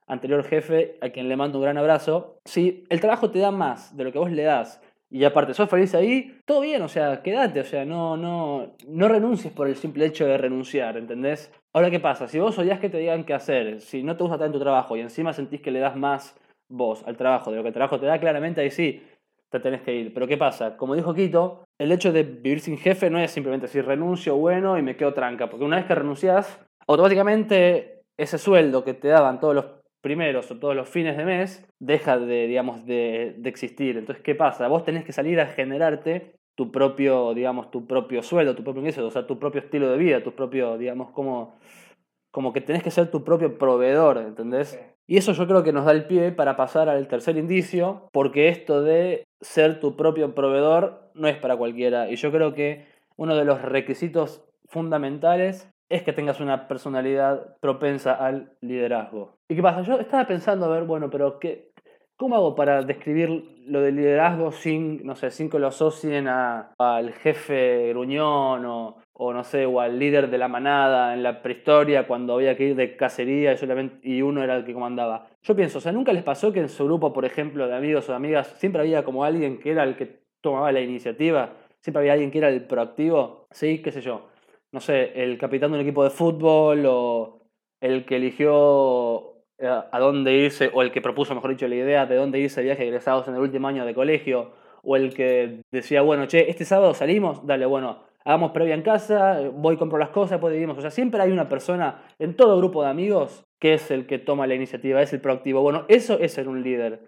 anterior 0.06 0.44
jefe, 0.44 0.98
a 1.00 1.10
quien 1.10 1.28
le 1.28 1.36
mando 1.36 1.58
un 1.58 1.64
gran 1.64 1.78
abrazo, 1.78 2.38
si 2.44 2.84
el 2.90 3.00
trabajo 3.00 3.30
te 3.30 3.38
da 3.38 3.50
más 3.50 3.96
de 3.96 4.04
lo 4.04 4.12
que 4.12 4.18
vos 4.18 4.30
le 4.30 4.42
das 4.42 4.81
y 5.12 5.24
aparte 5.24 5.52
sos 5.52 5.68
feliz 5.68 5.94
ahí, 5.94 6.40
todo 6.46 6.62
bien, 6.62 6.80
o 6.80 6.88
sea, 6.88 7.22
quédate, 7.22 7.60
o 7.60 7.64
sea, 7.64 7.84
no, 7.84 8.16
no, 8.16 8.74
no 8.88 9.08
renuncies 9.08 9.52
por 9.52 9.68
el 9.68 9.76
simple 9.76 10.06
hecho 10.06 10.24
de 10.24 10.38
renunciar, 10.38 10.96
¿entendés? 10.96 11.52
Ahora, 11.74 11.90
¿qué 11.90 12.00
pasa? 12.00 12.28
Si 12.28 12.38
vos 12.38 12.58
odias 12.58 12.80
que 12.80 12.88
te 12.88 12.96
digan 12.96 13.24
qué 13.24 13.34
hacer, 13.34 13.82
si 13.82 14.02
no 14.02 14.16
te 14.16 14.22
gusta 14.22 14.38
tanto 14.38 14.56
tu 14.56 14.64
trabajo 14.64 14.96
y 14.96 15.00
encima 15.00 15.34
sentís 15.34 15.60
que 15.60 15.70
le 15.70 15.80
das 15.80 15.96
más 15.96 16.34
vos 16.70 17.04
al 17.06 17.18
trabajo 17.18 17.50
de 17.50 17.58
lo 17.58 17.62
que 17.62 17.68
el 17.68 17.74
trabajo 17.74 18.00
te 18.00 18.06
da, 18.06 18.18
claramente 18.18 18.62
ahí 18.62 18.70
sí 18.70 19.02
te 19.50 19.60
tenés 19.60 19.82
que 19.82 19.94
ir. 19.94 20.14
Pero 20.14 20.26
¿qué 20.26 20.38
pasa? 20.38 20.78
Como 20.78 20.94
dijo 20.94 21.12
Quito, 21.12 21.64
el 21.78 21.92
hecho 21.92 22.10
de 22.10 22.22
vivir 22.22 22.60
sin 22.60 22.78
jefe 22.78 23.10
no 23.10 23.18
es 23.18 23.30
simplemente 23.30 23.66
decir 23.66 23.84
renuncio, 23.84 24.36
bueno, 24.36 24.78
y 24.78 24.82
me 24.82 24.96
quedo 24.96 25.12
tranca, 25.12 25.50
porque 25.50 25.66
una 25.66 25.76
vez 25.76 25.84
que 25.84 25.94
renunciás, 25.94 26.58
automáticamente 26.88 28.00
ese 28.18 28.38
sueldo 28.38 28.82
que 28.82 28.94
te 28.94 29.08
daban 29.08 29.40
todos 29.40 29.54
los 29.54 29.66
primeros 30.02 30.50
o 30.50 30.58
todos 30.58 30.76
los 30.76 30.88
fines 30.88 31.16
de 31.16 31.24
mes, 31.24 31.64
deja 31.78 32.18
de, 32.18 32.46
digamos, 32.46 32.84
de, 32.84 33.40
existir. 33.44 33.96
Entonces, 33.96 34.22
¿qué 34.22 34.34
pasa? 34.34 34.68
Vos 34.68 34.84
tenés 34.84 35.04
que 35.04 35.12
salir 35.12 35.40
a 35.40 35.46
generarte 35.46 36.34
tu 36.54 36.70
propio, 36.70 37.32
digamos, 37.32 37.70
tu 37.70 37.86
propio 37.86 38.22
sueldo, 38.22 38.54
tu 38.54 38.64
propio 38.64 38.80
ingreso, 38.80 39.06
o 39.06 39.10
sea, 39.10 39.26
tu 39.26 39.38
propio 39.38 39.60
estilo 39.62 39.90
de 39.90 39.96
vida, 39.96 40.22
tu 40.22 40.32
propio, 40.34 40.76
digamos, 40.76 41.10
como, 41.12 41.56
como 42.30 42.52
que 42.52 42.60
tenés 42.60 42.82
que 42.82 42.90
ser 42.90 43.10
tu 43.10 43.24
propio 43.24 43.56
proveedor, 43.56 44.18
¿entendés? 44.18 44.78
Y 45.06 45.16
eso 45.16 45.32
yo 45.32 45.46
creo 45.46 45.62
que 45.62 45.72
nos 45.72 45.84
da 45.84 45.92
el 45.92 46.06
pie 46.06 46.32
para 46.32 46.56
pasar 46.56 46.88
al 46.88 47.08
tercer 47.08 47.36
indicio, 47.36 48.08
porque 48.12 48.48
esto 48.48 48.82
de 48.82 49.24
ser 49.40 49.80
tu 49.80 49.96
propio 49.96 50.34
proveedor 50.34 51.10
no 51.14 51.28
es 51.28 51.36
para 51.36 51.56
cualquiera. 51.56 52.10
Y 52.10 52.16
yo 52.16 52.30
creo 52.30 52.54
que 52.54 52.86
uno 53.16 53.36
de 53.36 53.44
los 53.44 53.62
requisitos 53.62 54.44
fundamentales 54.68 55.70
es 55.92 56.02
que 56.02 56.14
tengas 56.14 56.40
una 56.40 56.68
personalidad 56.68 57.56
propensa 57.60 58.14
al 58.14 58.52
liderazgo. 58.62 59.36
¿Y 59.46 59.54
qué 59.54 59.62
pasa? 59.62 59.82
Yo 59.82 60.00
estaba 60.00 60.26
pensando, 60.26 60.64
a 60.64 60.68
ver, 60.70 60.84
bueno, 60.84 61.10
pero 61.10 61.38
¿qué, 61.38 61.72
¿cómo 62.16 62.34
hago 62.34 62.54
para 62.54 62.82
describir 62.82 63.28
lo 63.66 63.82
del 63.82 63.96
liderazgo 63.96 64.52
sin, 64.52 65.04
no 65.04 65.14
sé, 65.14 65.30
sin 65.30 65.50
que 65.50 65.58
lo 65.58 65.66
asocien 65.66 66.28
al 66.28 67.12
jefe 67.12 67.90
gruñón 67.90 68.64
o, 68.64 68.96
o, 69.12 69.34
no 69.34 69.44
sé, 69.44 69.66
o 69.66 69.80
al 69.80 69.98
líder 69.98 70.30
de 70.30 70.38
la 70.38 70.48
manada 70.48 71.12
en 71.12 71.22
la 71.22 71.42
prehistoria 71.42 72.06
cuando 72.06 72.34
había 72.34 72.56
que 72.56 72.68
ir 72.68 72.74
de 72.74 72.96
cacería 72.96 73.52
y, 73.52 73.58
solamente, 73.58 74.08
y 74.08 74.22
uno 74.22 74.42
era 74.42 74.56
el 74.56 74.64
que 74.64 74.72
comandaba? 74.72 75.26
Yo 75.42 75.54
pienso, 75.54 75.76
o 75.76 75.80
sea, 75.82 75.92
¿nunca 75.92 76.14
les 76.14 76.22
pasó 76.22 76.54
que 76.54 76.60
en 76.60 76.70
su 76.70 76.86
grupo, 76.86 77.12
por 77.12 77.26
ejemplo, 77.26 77.68
de 77.68 77.76
amigos 77.76 78.08
o 78.08 78.14
amigas, 78.14 78.46
siempre 78.56 78.80
había 78.80 79.04
como 79.04 79.24
alguien 79.24 79.60
que 79.60 79.72
era 79.72 79.84
el 79.84 79.96
que 79.96 80.22
tomaba 80.40 80.72
la 80.72 80.80
iniciativa? 80.80 81.50
¿Siempre 81.80 82.00
había 82.00 82.14
alguien 82.14 82.30
que 82.30 82.38
era 82.38 82.48
el 82.48 82.64
proactivo? 82.64 83.46
Sí, 83.50 83.82
qué 83.82 83.92
sé 83.92 84.00
yo 84.00 84.31
no 84.72 84.80
sé, 84.80 85.22
el 85.22 85.38
capitán 85.38 85.70
de 85.70 85.78
un 85.78 85.82
equipo 85.82 86.02
de 86.02 86.10
fútbol 86.10 86.84
o 86.86 87.42
el 87.80 88.04
que 88.04 88.16
eligió 88.16 89.44
eh, 89.58 89.68
a 89.68 89.98
dónde 90.00 90.32
irse, 90.32 90.70
o 90.72 90.82
el 90.82 90.90
que 90.90 91.00
propuso, 91.00 91.34
mejor 91.34 91.50
dicho, 91.50 91.68
la 91.68 91.74
idea 91.74 92.06
de 92.06 92.16
dónde 92.16 92.40
irse 92.40 92.60
de 92.60 92.66
viaje 92.66 92.84
egresados 92.84 93.28
en 93.28 93.34
el 93.34 93.40
último 93.40 93.68
año 93.68 93.84
de 93.84 93.94
colegio, 93.94 94.52
o 94.82 94.96
el 94.96 95.14
que 95.14 95.60
decía, 95.70 96.02
bueno, 96.02 96.26
che, 96.26 96.50
este 96.50 96.64
sábado 96.64 96.94
salimos, 96.94 97.46
dale, 97.46 97.66
bueno, 97.66 98.00
hagamos 98.24 98.52
previa 98.52 98.74
en 98.74 98.82
casa, 98.82 99.40
voy, 99.52 99.76
compro 99.76 99.98
las 99.98 100.10
cosas, 100.10 100.32
después 100.32 100.52
vivimos. 100.52 100.78
O 100.78 100.80
sea, 100.80 100.90
siempre 100.90 101.20
hay 101.20 101.30
una 101.30 101.48
persona 101.48 102.02
en 102.18 102.34
todo 102.34 102.56
grupo 102.56 102.82
de 102.82 102.90
amigos 102.90 103.44
que 103.60 103.74
es 103.74 103.90
el 103.90 104.06
que 104.06 104.18
toma 104.18 104.46
la 104.46 104.54
iniciativa, 104.54 105.02
es 105.02 105.12
el 105.12 105.20
proactivo. 105.20 105.60
Bueno, 105.60 105.84
eso 105.88 106.18
es 106.18 106.32
ser 106.32 106.48
un 106.48 106.62
líder. 106.62 107.00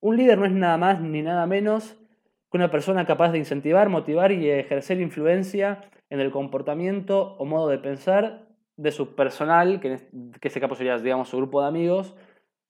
Un 0.00 0.16
líder 0.16 0.38
no 0.38 0.46
es 0.46 0.52
nada 0.52 0.76
más 0.76 1.00
ni 1.00 1.22
nada 1.22 1.46
menos 1.46 1.99
que 2.50 2.56
una 2.56 2.70
persona 2.70 3.06
capaz 3.06 3.30
de 3.32 3.38
incentivar, 3.38 3.88
motivar 3.88 4.32
y 4.32 4.50
ejercer 4.50 5.00
influencia 5.00 5.82
en 6.10 6.20
el 6.20 6.30
comportamiento 6.30 7.36
o 7.38 7.44
modo 7.44 7.68
de 7.68 7.78
pensar 7.78 8.48
de 8.76 8.90
su 8.90 9.14
personal, 9.14 9.80
que, 9.80 9.88
en 9.88 10.32
este 10.40 10.60
caso 10.60 10.74
sería, 10.74 10.96
digamos, 10.98 11.28
su 11.28 11.36
grupo 11.36 11.62
de 11.62 11.68
amigos, 11.68 12.16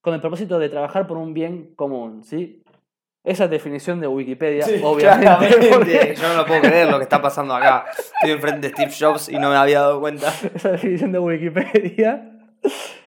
con 0.03 0.13
el 0.15 0.21
propósito 0.21 0.59
de 0.59 0.69
trabajar 0.69 1.07
por 1.07 1.17
un 1.17 1.33
bien 1.35 1.75
común, 1.77 2.25
¿sí? 2.25 2.63
Esa 3.23 3.49
definición 3.49 4.01
de 4.01 4.07
Wikipedia, 4.07 4.65
obviamente. 4.83 6.15
Yo 6.17 6.29
no 6.29 6.37
lo 6.37 6.47
puedo 6.47 6.63
creer 6.63 6.91
lo 6.91 6.97
que 6.97 7.03
está 7.03 7.21
pasando 7.21 7.55
acá. 7.55 7.85
Estoy 7.91 8.31
enfrente 8.31 8.69
de 8.69 8.73
Steve 8.73 8.93
Jobs 8.99 9.29
y 9.29 9.39
no 9.39 9.51
me 9.51 9.57
había 9.57 9.81
dado 9.81 10.01
cuenta. 10.01 10.29
Esa 10.55 10.73
definición 10.73 11.13
de 11.13 11.19
Wikipedia. 11.19 12.33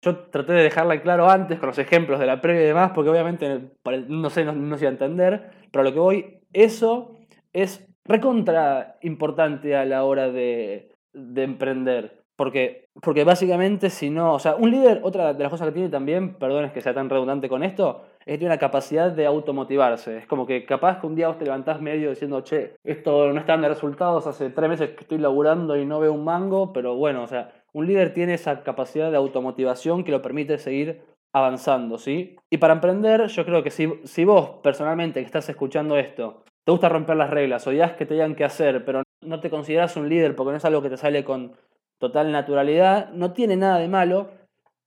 Yo 0.03 0.19
traté 0.29 0.53
de 0.53 0.63
dejarla 0.65 1.01
claro 1.01 1.31
antes 1.31 1.59
con 1.59 1.69
los 1.69 1.79
ejemplos 1.79 2.21
de 2.21 2.27
la 2.27 2.43
previa 2.43 2.63
y 2.63 2.67
demás, 2.67 2.93
porque 2.95 3.11
obviamente, 3.11 3.71
no 4.09 4.31
sé, 4.31 4.45
no, 4.45 4.53
no 4.53 4.77
se 4.77 4.85
iba 4.85 4.91
a 4.91 4.93
entender, 4.93 5.51
pero 5.71 5.81
a 5.81 5.85
lo 5.85 5.93
que 5.93 5.99
voy, 5.99 6.42
eso 6.53 7.19
es 7.53 7.87
recontra 8.05 8.99
importante 9.03 9.77
a 9.77 9.85
la 9.85 10.05
hora 10.05 10.31
de, 10.31 10.91
de 11.13 11.43
emprender. 11.43 12.23
Porque, 12.37 12.89
porque 13.01 13.25
básicamente 13.25 13.91
si 13.91 14.11
no, 14.11 14.35
o 14.35 14.39
sea, 14.39 14.57
un 14.57 14.71
líder, 14.71 15.01
otra 15.05 15.35
de 15.35 15.43
las 15.43 15.51
cosas 15.51 15.69
que 15.69 15.75
tiene 15.75 15.89
también, 15.91 16.35
perdón 16.35 16.65
es 16.65 16.73
que 16.73 16.81
sea 16.81 16.95
tan 16.95 17.11
redundante 17.11 17.49
con 17.49 17.63
esto, 17.63 18.05
es 18.21 18.27
que 18.27 18.39
tiene 18.39 18.47
una 18.47 18.59
capacidad 18.59 19.13
de 19.13 19.27
automotivarse. 19.27 20.17
Es 20.17 20.27
como 20.27 20.47
que 20.47 20.65
capaz 20.65 20.99
que 20.99 21.07
un 21.07 21.15
día 21.15 21.29
vos 21.29 21.39
te 21.39 21.45
levantás 21.45 21.81
medio 21.81 22.11
diciendo, 22.11 22.41
che, 22.41 22.75
esto 22.83 23.33
no 23.33 23.39
está 23.39 23.53
dando 23.53 23.69
resultados, 23.69 24.27
hace 24.27 24.51
tres 24.51 24.69
meses 24.69 24.91
que 24.91 25.03
estoy 25.03 25.19
laburando 25.19 25.77
y 25.77 25.85
no 25.85 26.01
veo 26.01 26.13
un 26.13 26.25
mango, 26.25 26.73
pero 26.73 26.97
bueno, 26.97 27.23
o 27.23 27.27
sea, 27.27 27.53
un 27.73 27.87
líder 27.87 28.13
tiene 28.13 28.35
esa 28.35 28.63
capacidad 28.63 29.11
de 29.11 29.19
automotivación 29.19 30.03
que 30.03 30.11
lo 30.11 30.23
permite 30.23 30.59
seguir 30.59 31.03
avanzando, 31.33 31.99
¿sí? 31.99 32.37
Y 32.51 32.59
para 32.59 32.75
emprender, 32.75 33.27
yo 33.27 33.45
creo 33.45 33.63
que 33.63 33.71
si, 33.71 33.89
si 34.05 34.25
vos 34.25 34.61
personalmente 34.63 35.21
que 35.21 35.27
estás 35.27 35.49
escuchando 35.49 35.97
esto, 35.97 36.45
te 36.65 36.73
gusta 36.73 36.89
romper 36.89 37.17
las 37.17 37.31
reglas, 37.31 37.67
odias 37.67 37.93
que 37.93 38.07
te 38.07 38.15
digan 38.15 38.35
qué 38.35 38.45
hacer, 38.45 38.85
pero 38.85 39.03
no 39.23 39.41
te 39.41 39.51
consideras 39.51 39.97
un 39.97 40.09
líder 40.09 40.37
porque 40.37 40.53
no 40.53 40.57
es 40.59 40.65
algo 40.65 40.83
que 40.83 40.91
te 40.91 40.97
sale 40.97 41.25
con 41.25 41.57
total 41.99 42.33
naturalidad, 42.33 43.11
no 43.13 43.33
tiene 43.33 43.57
nada 43.57 43.79
de 43.79 43.89
malo. 43.89 44.31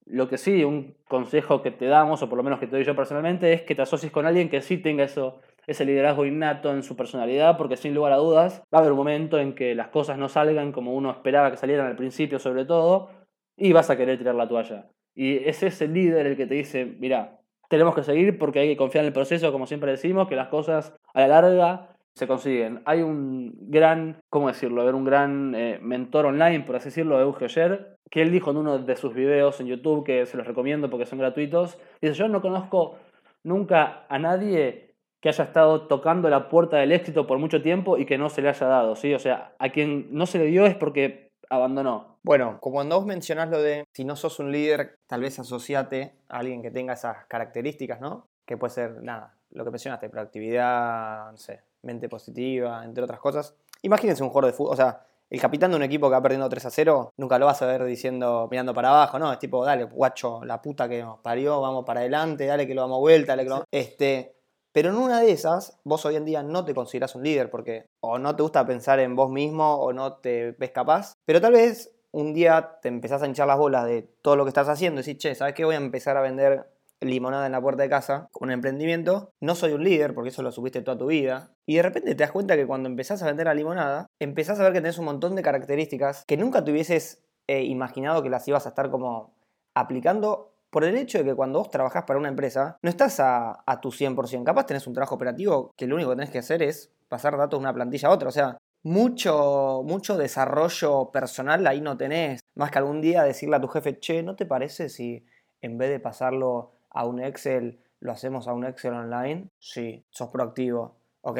Lo 0.05 0.27
que 0.27 0.37
sí, 0.37 0.63
un 0.63 0.95
consejo 1.07 1.61
que 1.61 1.71
te 1.71 1.87
damos, 1.87 2.21
o 2.21 2.29
por 2.29 2.37
lo 2.37 2.43
menos 2.43 2.59
que 2.59 2.67
te 2.67 2.75
doy 2.75 2.85
yo 2.85 2.95
personalmente, 2.95 3.53
es 3.53 3.63
que 3.63 3.73
te 3.73 3.81
asocies 3.81 4.11
con 4.11 4.25
alguien 4.25 4.49
que 4.49 4.61
sí 4.61 4.77
tenga 4.77 5.03
eso, 5.03 5.39
ese 5.65 5.83
liderazgo 5.83 6.25
innato 6.25 6.71
en 6.71 6.83
su 6.83 6.95
personalidad, 6.95 7.57
porque 7.57 7.75
sin 7.75 7.95
lugar 7.95 8.13
a 8.13 8.17
dudas 8.17 8.61
va 8.73 8.77
a 8.77 8.81
haber 8.81 8.91
un 8.91 8.99
momento 8.99 9.39
en 9.39 9.55
que 9.55 9.73
las 9.73 9.87
cosas 9.87 10.17
no 10.17 10.29
salgan 10.29 10.71
como 10.71 10.93
uno 10.93 11.09
esperaba 11.09 11.49
que 11.49 11.57
salieran 11.57 11.87
al 11.87 11.95
principio 11.95 12.37
sobre 12.37 12.65
todo, 12.65 13.09
y 13.57 13.73
vas 13.73 13.89
a 13.89 13.97
querer 13.97 14.17
tirar 14.17 14.35
la 14.35 14.47
toalla. 14.47 14.89
Y 15.15 15.37
es 15.47 15.63
ese 15.63 15.87
líder 15.87 16.27
el 16.27 16.37
que 16.37 16.45
te 16.45 16.55
dice, 16.55 16.85
mira, 16.99 17.39
tenemos 17.69 17.95
que 17.95 18.03
seguir 18.03 18.37
porque 18.37 18.59
hay 18.59 18.67
que 18.67 18.77
confiar 18.77 19.03
en 19.03 19.07
el 19.07 19.13
proceso, 19.13 19.51
como 19.51 19.65
siempre 19.65 19.91
decimos, 19.91 20.27
que 20.27 20.35
las 20.35 20.49
cosas 20.49 20.93
a 21.13 21.21
la 21.21 21.27
larga 21.27 21.95
se 22.13 22.27
consiguen. 22.27 22.81
Hay 22.85 23.01
un 23.01 23.53
gran, 23.69 24.21
¿cómo 24.29 24.47
decirlo? 24.47 24.85
Un 24.95 25.05
gran 25.05 25.53
eh, 25.55 25.79
mentor 25.81 26.27
online, 26.27 26.61
por 26.61 26.75
así 26.75 26.85
decirlo, 26.85 27.19
Euge 27.19 27.45
Oyer, 27.45 27.97
que 28.09 28.21
él 28.21 28.31
dijo 28.31 28.51
en 28.51 28.57
uno 28.57 28.79
de 28.79 28.95
sus 28.95 29.13
videos 29.13 29.59
en 29.59 29.67
YouTube, 29.67 30.05
que 30.05 30.25
se 30.25 30.37
los 30.37 30.47
recomiendo 30.47 30.89
porque 30.89 31.05
son 31.05 31.19
gratuitos, 31.19 31.77
dice, 32.01 32.13
yo 32.13 32.27
no 32.27 32.41
conozco 32.41 32.97
nunca 33.43 34.05
a 34.09 34.19
nadie 34.19 34.95
que 35.21 35.29
haya 35.29 35.43
estado 35.43 35.87
tocando 35.87 36.29
la 36.29 36.49
puerta 36.49 36.77
del 36.77 36.91
éxito 36.91 37.25
por 37.25 37.39
mucho 37.39 37.61
tiempo 37.61 37.97
y 37.97 38.05
que 38.05 38.17
no 38.17 38.29
se 38.29 38.41
le 38.41 38.49
haya 38.49 38.67
dado, 38.67 38.95
¿sí? 38.95 39.13
O 39.13 39.19
sea, 39.19 39.55
a 39.59 39.69
quien 39.69 40.07
no 40.11 40.25
se 40.25 40.37
le 40.37 40.45
dio 40.45 40.65
es 40.65 40.75
porque 40.75 41.24
abandonó. 41.49 42.17
Bueno, 42.23 42.59
como 42.61 42.75
cuando 42.75 42.97
vos 42.97 43.05
mencionás 43.05 43.49
lo 43.49 43.61
de 43.61 43.85
si 43.93 44.05
no 44.05 44.15
sos 44.15 44.39
un 44.39 44.51
líder, 44.51 44.97
tal 45.07 45.21
vez 45.21 45.39
asociate 45.39 46.15
a 46.29 46.39
alguien 46.39 46.61
que 46.61 46.71
tenga 46.71 46.93
esas 46.93 47.25
características, 47.25 48.01
¿no? 48.01 48.27
Que 48.45 48.57
puede 48.57 48.73
ser, 48.73 49.01
nada, 49.01 49.35
lo 49.51 49.63
que 49.63 49.71
mencionaste, 49.71 50.09
proactividad, 50.09 51.31
no 51.31 51.37
sé, 51.37 51.61
mente 51.83 52.09
positiva, 52.09 52.83
entre 52.83 53.03
otras 53.03 53.19
cosas. 53.19 53.55
Imagínense 53.81 54.23
un 54.23 54.29
jugador 54.29 54.51
de 54.51 54.57
fútbol, 54.57 54.73
o 54.73 54.75
sea, 54.75 55.05
el 55.29 55.41
capitán 55.41 55.71
de 55.71 55.77
un 55.77 55.83
equipo 55.83 56.07
que 56.07 56.13
va 56.13 56.21
perdiendo 56.21 56.47
3 56.47 56.65
a 56.65 56.69
0, 56.69 57.13
nunca 57.17 57.39
lo 57.39 57.47
vas 57.47 57.61
a 57.61 57.65
ver 57.65 57.83
diciendo, 57.85 58.47
mirando 58.51 58.73
para 58.73 58.89
abajo, 58.89 59.17
no, 59.17 59.33
es 59.33 59.39
tipo, 59.39 59.65
dale, 59.65 59.85
guacho, 59.85 60.43
la 60.45 60.61
puta 60.61 60.87
que 60.87 61.01
nos 61.01 61.19
parió, 61.19 61.61
vamos 61.61 61.83
para 61.83 62.01
adelante, 62.01 62.45
dale 62.45 62.67
que 62.67 62.75
lo 62.75 62.81
damos 62.81 62.99
vuelta, 62.99 63.33
dale 63.33 63.43
que 63.43 63.49
lo... 63.49 63.65
Este, 63.71 64.34
pero 64.75 64.89
en 64.89 64.97
una 64.97 65.21
de 65.21 65.31
esas, 65.31 65.79
vos 65.85 66.05
hoy 66.05 66.17
en 66.17 66.25
día 66.25 66.43
no 66.43 66.65
te 66.65 66.75
considerás 66.75 67.15
un 67.15 67.23
líder 67.23 67.49
porque 67.49 67.85
o 68.01 68.19
no 68.19 68.35
te 68.35 68.43
gusta 68.43 68.67
pensar 68.67 68.99
en 68.99 69.15
vos 69.15 69.31
mismo 69.31 69.75
o 69.75 69.93
no 69.93 70.17
te 70.17 70.51
ves 70.51 70.71
capaz, 70.71 71.13
pero 71.23 71.39
tal 71.39 71.53
vez 71.53 71.95
un 72.11 72.33
día 72.33 72.77
te 72.81 72.89
empezás 72.89 73.21
a 73.21 73.25
hinchar 73.25 73.47
las 73.47 73.57
bolas 73.57 73.85
de 73.85 74.01
todo 74.21 74.35
lo 74.35 74.43
que 74.43 74.49
estás 74.49 74.67
haciendo 74.67 74.99
y 74.99 75.05
decís, 75.05 75.21
che, 75.21 75.33
¿sabes 75.33 75.53
qué? 75.53 75.63
Voy 75.63 75.75
a 75.75 75.77
empezar 75.77 76.17
a 76.17 76.21
vender 76.21 76.69
limonada 76.99 77.45
en 77.45 77.53
la 77.53 77.61
puerta 77.61 77.83
de 77.83 77.89
casa, 77.89 78.27
un 78.37 78.51
emprendimiento, 78.51 79.29
no 79.39 79.55
soy 79.55 79.71
un 79.71 79.85
líder, 79.85 80.13
porque 80.13 80.31
eso 80.31 80.43
lo 80.43 80.51
supiste 80.51 80.81
toda 80.81 80.97
tu 80.97 81.05
vida, 81.05 81.53
y 81.65 81.77
de 81.77 81.81
repente 81.81 82.13
te 82.13 82.23
das 82.23 82.33
cuenta 82.33 82.57
que 82.57 82.67
cuando 82.67 82.89
empezás 82.89 83.23
a 83.23 83.27
vender 83.27 83.45
la 83.45 83.53
limonada, 83.53 84.07
empezás 84.19 84.59
a 84.59 84.63
ver 84.63 84.73
que 84.73 84.81
tenés 84.81 84.97
un 84.97 85.05
montón 85.05 85.37
de 85.37 85.41
características 85.41 86.25
que 86.27 86.35
nunca 86.35 86.65
te 86.65 86.71
hubieses 86.71 87.23
eh, 87.47 87.63
imaginado 87.63 88.23
que 88.23 88.29
las 88.29 88.45
ibas 88.49 88.65
a 88.65 88.69
estar 88.69 88.89
como 88.89 89.33
aplicando 89.73 90.54
por 90.75 90.83
el 90.83 90.97
hecho 90.97 91.19
de 91.19 91.23
que 91.23 91.35
cuando 91.35 91.59
vos 91.59 91.71
trabajás 91.71 92.03
para 92.03 92.19
una 92.19 92.27
empresa, 92.27 92.77
no 92.81 92.89
estás 92.89 93.21
a, 93.21 93.63
a 93.65 93.79
tu 93.79 93.91
100%. 93.91 94.43
Capaz 94.43 94.65
tenés 94.65 94.85
un 94.87 94.93
trabajo 94.93 95.15
operativo 95.15 95.71
que 95.77 95.87
lo 95.87 95.95
único 95.95 96.09
que 96.09 96.17
tenés 96.17 96.31
que 96.31 96.39
hacer 96.39 96.61
es 96.61 96.91
pasar 97.07 97.37
datos 97.37 97.57
de 97.57 97.63
una 97.63 97.73
plantilla 97.73 98.09
a 98.09 98.11
otra. 98.11 98.27
O 98.27 98.31
sea, 98.33 98.57
mucho, 98.83 99.83
mucho 99.85 100.17
desarrollo 100.17 101.11
personal 101.11 101.65
ahí 101.65 101.79
no 101.79 101.95
tenés. 101.95 102.41
Más 102.55 102.71
que 102.71 102.79
algún 102.79 102.99
día 102.99 103.23
decirle 103.23 103.55
a 103.55 103.61
tu 103.61 103.69
jefe, 103.69 104.01
che, 104.01 104.21
¿no 104.21 104.35
te 104.35 104.45
parece 104.45 104.89
si 104.89 105.25
en 105.61 105.77
vez 105.77 105.91
de 105.91 106.01
pasarlo 106.01 106.73
a 106.89 107.05
un 107.05 107.23
Excel, 107.23 107.79
lo 108.01 108.11
hacemos 108.11 108.49
a 108.49 108.53
un 108.53 108.65
Excel 108.65 108.95
online, 108.95 109.47
sí, 109.57 110.03
sos 110.09 110.27
proactivo. 110.27 110.97
Ok, 111.21 111.39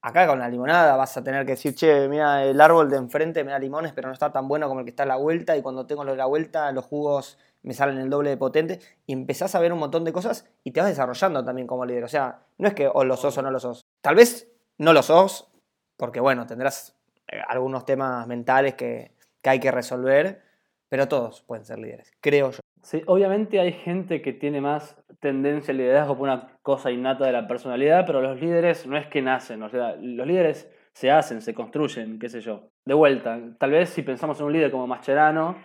acá 0.00 0.26
con 0.26 0.38
la 0.38 0.48
limonada 0.48 0.96
vas 0.96 1.14
a 1.18 1.22
tener 1.22 1.44
que 1.44 1.52
decir, 1.52 1.74
che, 1.74 2.08
mira, 2.08 2.42
el 2.42 2.58
árbol 2.58 2.88
de 2.88 2.96
enfrente 2.96 3.44
me 3.44 3.50
da 3.52 3.58
limones, 3.58 3.92
pero 3.92 4.08
no 4.08 4.14
está 4.14 4.32
tan 4.32 4.48
bueno 4.48 4.68
como 4.68 4.80
el 4.80 4.86
que 4.86 4.90
está 4.90 5.02
a 5.02 5.06
la 5.06 5.16
vuelta, 5.16 5.54
y 5.54 5.60
cuando 5.60 5.86
tengo 5.86 6.02
lo 6.02 6.12
de 6.12 6.16
la 6.16 6.24
vuelta, 6.24 6.72
los 6.72 6.86
jugos 6.86 7.36
me 7.64 7.74
salen 7.74 7.98
el 7.98 8.10
doble 8.10 8.30
de 8.30 8.36
potente, 8.36 8.78
y 9.06 9.12
empezás 9.12 9.54
a 9.54 9.60
ver 9.60 9.72
un 9.72 9.78
montón 9.78 10.04
de 10.04 10.12
cosas 10.12 10.48
y 10.62 10.70
te 10.70 10.80
vas 10.80 10.88
desarrollando 10.88 11.44
también 11.44 11.66
como 11.66 11.84
líder. 11.84 12.04
O 12.04 12.08
sea, 12.08 12.40
no 12.58 12.68
es 12.68 12.74
que 12.74 12.86
o 12.86 13.04
lo 13.04 13.16
sos 13.16 13.36
o 13.36 13.42
no 13.42 13.50
lo 13.50 13.58
sos. 13.58 13.82
Tal 14.00 14.14
vez 14.14 14.48
no 14.78 14.92
lo 14.92 15.02
sos, 15.02 15.50
porque 15.96 16.20
bueno, 16.20 16.46
tendrás 16.46 16.96
eh, 17.28 17.40
algunos 17.48 17.84
temas 17.84 18.26
mentales 18.26 18.74
que, 18.74 19.12
que 19.42 19.50
hay 19.50 19.60
que 19.60 19.70
resolver, 19.70 20.42
pero 20.88 21.08
todos 21.08 21.42
pueden 21.42 21.64
ser 21.64 21.78
líderes, 21.78 22.12
creo 22.20 22.50
yo. 22.50 22.60
Sí, 22.82 23.02
obviamente 23.06 23.58
hay 23.60 23.72
gente 23.72 24.20
que 24.20 24.34
tiene 24.34 24.60
más 24.60 24.96
tendencia 25.18 25.72
al 25.72 25.78
liderazgo 25.78 26.18
por 26.18 26.28
una 26.28 26.58
cosa 26.60 26.90
innata 26.90 27.24
de 27.24 27.32
la 27.32 27.48
personalidad, 27.48 28.04
pero 28.06 28.20
los 28.20 28.38
líderes 28.38 28.86
no 28.86 28.98
es 28.98 29.06
que 29.06 29.22
nacen, 29.22 29.62
o 29.62 29.70
sea, 29.70 29.96
los 29.96 30.26
líderes 30.26 30.70
se 30.92 31.10
hacen, 31.10 31.40
se 31.40 31.54
construyen, 31.54 32.18
qué 32.18 32.28
sé 32.28 32.40
yo. 32.40 32.68
De 32.84 32.94
vuelta, 32.94 33.40
tal 33.58 33.70
vez 33.70 33.88
si 33.88 34.02
pensamos 34.02 34.38
en 34.38 34.46
un 34.46 34.52
líder 34.52 34.70
como 34.70 34.86
Mascherano, 34.86 35.56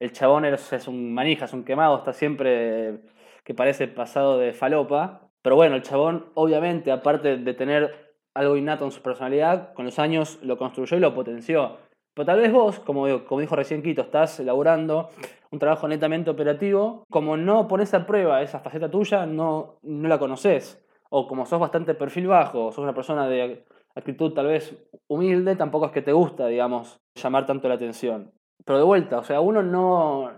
el 0.00 0.12
chabón 0.12 0.44
es, 0.44 0.88
un 0.88 1.12
manija, 1.12 1.46
es 1.46 1.52
un 1.52 1.64
quemado, 1.64 1.98
está 1.98 2.12
siempre 2.12 3.00
que 3.44 3.54
parece 3.54 3.88
pasado 3.88 4.38
de 4.38 4.52
falopa, 4.52 5.30
pero 5.42 5.56
bueno, 5.56 5.76
el 5.76 5.82
chabón 5.82 6.26
obviamente, 6.34 6.92
aparte 6.92 7.36
de 7.36 7.54
tener 7.54 8.14
algo 8.34 8.56
innato 8.56 8.84
en 8.84 8.92
su 8.92 9.02
personalidad, 9.02 9.72
con 9.74 9.84
los 9.84 9.98
años 9.98 10.38
lo 10.42 10.56
construyó 10.58 10.96
y 10.96 11.00
lo 11.00 11.14
potenció. 11.14 11.78
Pero 12.14 12.26
tal 12.26 12.40
vez 12.40 12.52
vos, 12.52 12.80
como, 12.80 13.24
como 13.24 13.40
dijo 13.40 13.56
recién 13.56 13.82
Quito, 13.82 14.02
estás 14.02 14.40
elaborando 14.40 15.10
un 15.50 15.58
trabajo 15.58 15.88
netamente 15.88 16.30
operativo, 16.30 17.04
como 17.10 17.36
no 17.36 17.68
pones 17.68 17.94
a 17.94 18.06
prueba 18.06 18.42
esa 18.42 18.60
faceta 18.60 18.90
tuya, 18.90 19.24
no, 19.24 19.78
no 19.82 20.08
la 20.08 20.18
conoces. 20.18 20.84
O 21.10 21.26
como 21.26 21.46
sos 21.46 21.58
bastante 21.60 21.94
perfil 21.94 22.26
bajo, 22.26 22.70
sos 22.70 22.82
una 22.82 22.94
persona 22.94 23.28
de 23.28 23.64
actitud 23.94 24.32
tal 24.34 24.46
vez 24.46 24.76
humilde, 25.06 25.56
tampoco 25.56 25.86
es 25.86 25.92
que 25.92 26.02
te 26.02 26.12
gusta, 26.12 26.46
digamos, 26.48 27.00
llamar 27.14 27.46
tanto 27.46 27.68
la 27.68 27.74
atención. 27.74 28.32
Pero 28.64 28.78
de 28.78 28.84
vuelta, 28.84 29.18
o 29.18 29.24
sea, 29.24 29.40
uno 29.40 29.62
no, 29.62 30.32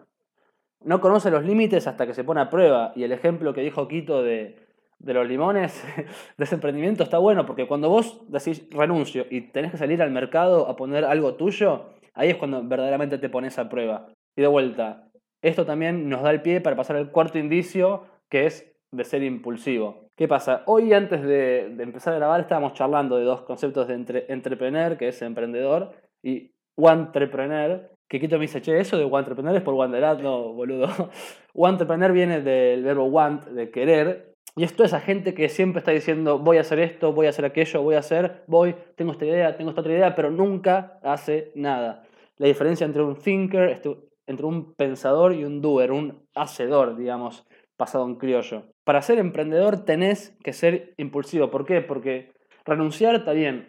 no 0.85 1.01
conoce 1.01 1.31
los 1.31 1.45
límites 1.45 1.87
hasta 1.87 2.07
que 2.07 2.15
se 2.15 2.25
pone 2.25 2.41
a 2.41 2.51
prueba. 2.51 2.93
Y 2.95 3.05
el 3.05 3.13
ejemplo 3.13 3.53
que 3.55 3.63
dijo 3.63 3.89
Quito 3.89 4.23
de, 4.23 4.57
de 4.99 5.15
los 5.15 5.27
limones 5.27 5.83
de 6.37 6.45
ese 6.45 6.55
emprendimiento 6.55 7.03
está 7.03 7.19
bueno, 7.19 7.47
porque 7.47 7.67
cuando 7.67 7.89
vos 7.89 8.21
decís 8.29 8.67
renuncio 8.71 9.27
y 9.31 9.41
tenés 9.41 9.73
que 9.73 9.79
salir 9.79 10.03
al 10.03 10.11
mercado 10.11 10.69
a 10.69 10.77
poner 10.77 11.05
algo 11.05 11.35
tuyo, 11.35 11.91
ahí 12.15 12.31
es 12.31 12.37
cuando 12.37 12.63
verdaderamente 12.63 13.19
te 13.19 13.29
pones 13.29 13.59
a 13.59 13.69
prueba. 13.69 14.09
Y 14.37 14.43
de 14.43 14.49
vuelta, 14.49 15.09
esto 15.43 15.65
también 15.65 16.09
nos 16.09 16.23
da 16.23 16.31
el 16.31 16.43
pie 16.43 16.61
para 16.61 16.77
pasar 16.77 16.97
al 16.97 17.11
cuarto 17.11 17.39
indicio, 17.39 18.05
que 18.29 18.47
es 18.47 18.71
de 18.93 19.05
ser 19.05 19.23
impulsivo. 19.23 20.09
¿Qué 20.17 20.29
pasa? 20.29 20.63
Hoy 20.67 20.93
antes 20.93 21.23
de, 21.23 21.67
empezar 21.79 22.13
a 22.13 22.17
grabar 22.17 22.41
estábamos 22.41 22.75
charlando 22.75 23.17
de 23.17 23.25
dos 23.25 23.43
conceptos 23.43 23.89
de 23.89 23.95
entre, 23.95 24.27
entrepreneur, 24.29 24.99
que 24.99 25.09
es 25.09 25.23
emprendedor, 25.23 25.93
y 26.23 26.53
entrepreneur, 26.77 27.91
que 28.11 28.19
Quito 28.19 28.37
me 28.39 28.43
dice, 28.43 28.61
che, 28.61 28.77
eso 28.81 28.99
de 28.99 29.05
entrepreneur 29.05 29.55
es 29.55 29.63
por 29.63 29.75
wanderat, 29.75 30.21
no, 30.21 30.53
boludo. 30.53 30.89
entrepreneur 31.55 32.13
viene 32.13 32.41
del 32.41 32.83
verbo 32.83 33.05
want, 33.05 33.45
de 33.47 33.71
querer, 33.71 34.35
y 34.57 34.65
esto 34.65 34.83
es 34.83 34.93
a 34.93 35.01
gente 35.01 35.33
que 35.33 35.49
siempre 35.49 35.79
está 35.79 35.93
diciendo, 35.93 36.41
voy 36.41 36.57
a 36.57 36.63
hacer 36.63 36.81
esto, 36.81 37.13
voy 37.13 37.27
a 37.27 37.31
hacer 37.31 37.45
aquello, 37.45 37.83
voy 37.83 37.95
a 37.95 38.01
hacer, 38.01 38.43
voy, 38.49 38.75
tengo 38.97 39.13
esta 39.13 39.27
idea, 39.27 39.57
tengo 39.57 39.71
esta 39.71 39.83
otra 39.83 39.93
idea, 39.93 40.17
pero 40.17 40.33
nunca 40.33 40.99
hace 41.05 41.53
nada. 41.55 42.03
La 42.37 42.49
diferencia 42.49 42.85
entre 42.85 43.05
un 43.05 43.15
thinker, 43.15 43.81
entre 44.27 44.47
un 44.47 44.75
pensador 44.75 45.33
y 45.33 45.45
un 45.45 45.61
doer, 45.61 45.93
un 45.93 46.27
hacedor, 46.35 46.97
digamos, 46.97 47.47
pasado 47.77 48.05
en 48.07 48.17
criollo. 48.17 48.65
Para 48.83 49.03
ser 49.03 49.21
emprendedor 49.21 49.85
tenés 49.85 50.37
que 50.43 50.53
ser 50.53 50.95
impulsivo. 50.97 51.49
¿Por 51.49 51.65
qué? 51.65 51.81
Porque 51.81 52.33
renunciar 52.65 53.15
está 53.15 53.33
bien, 53.33 53.69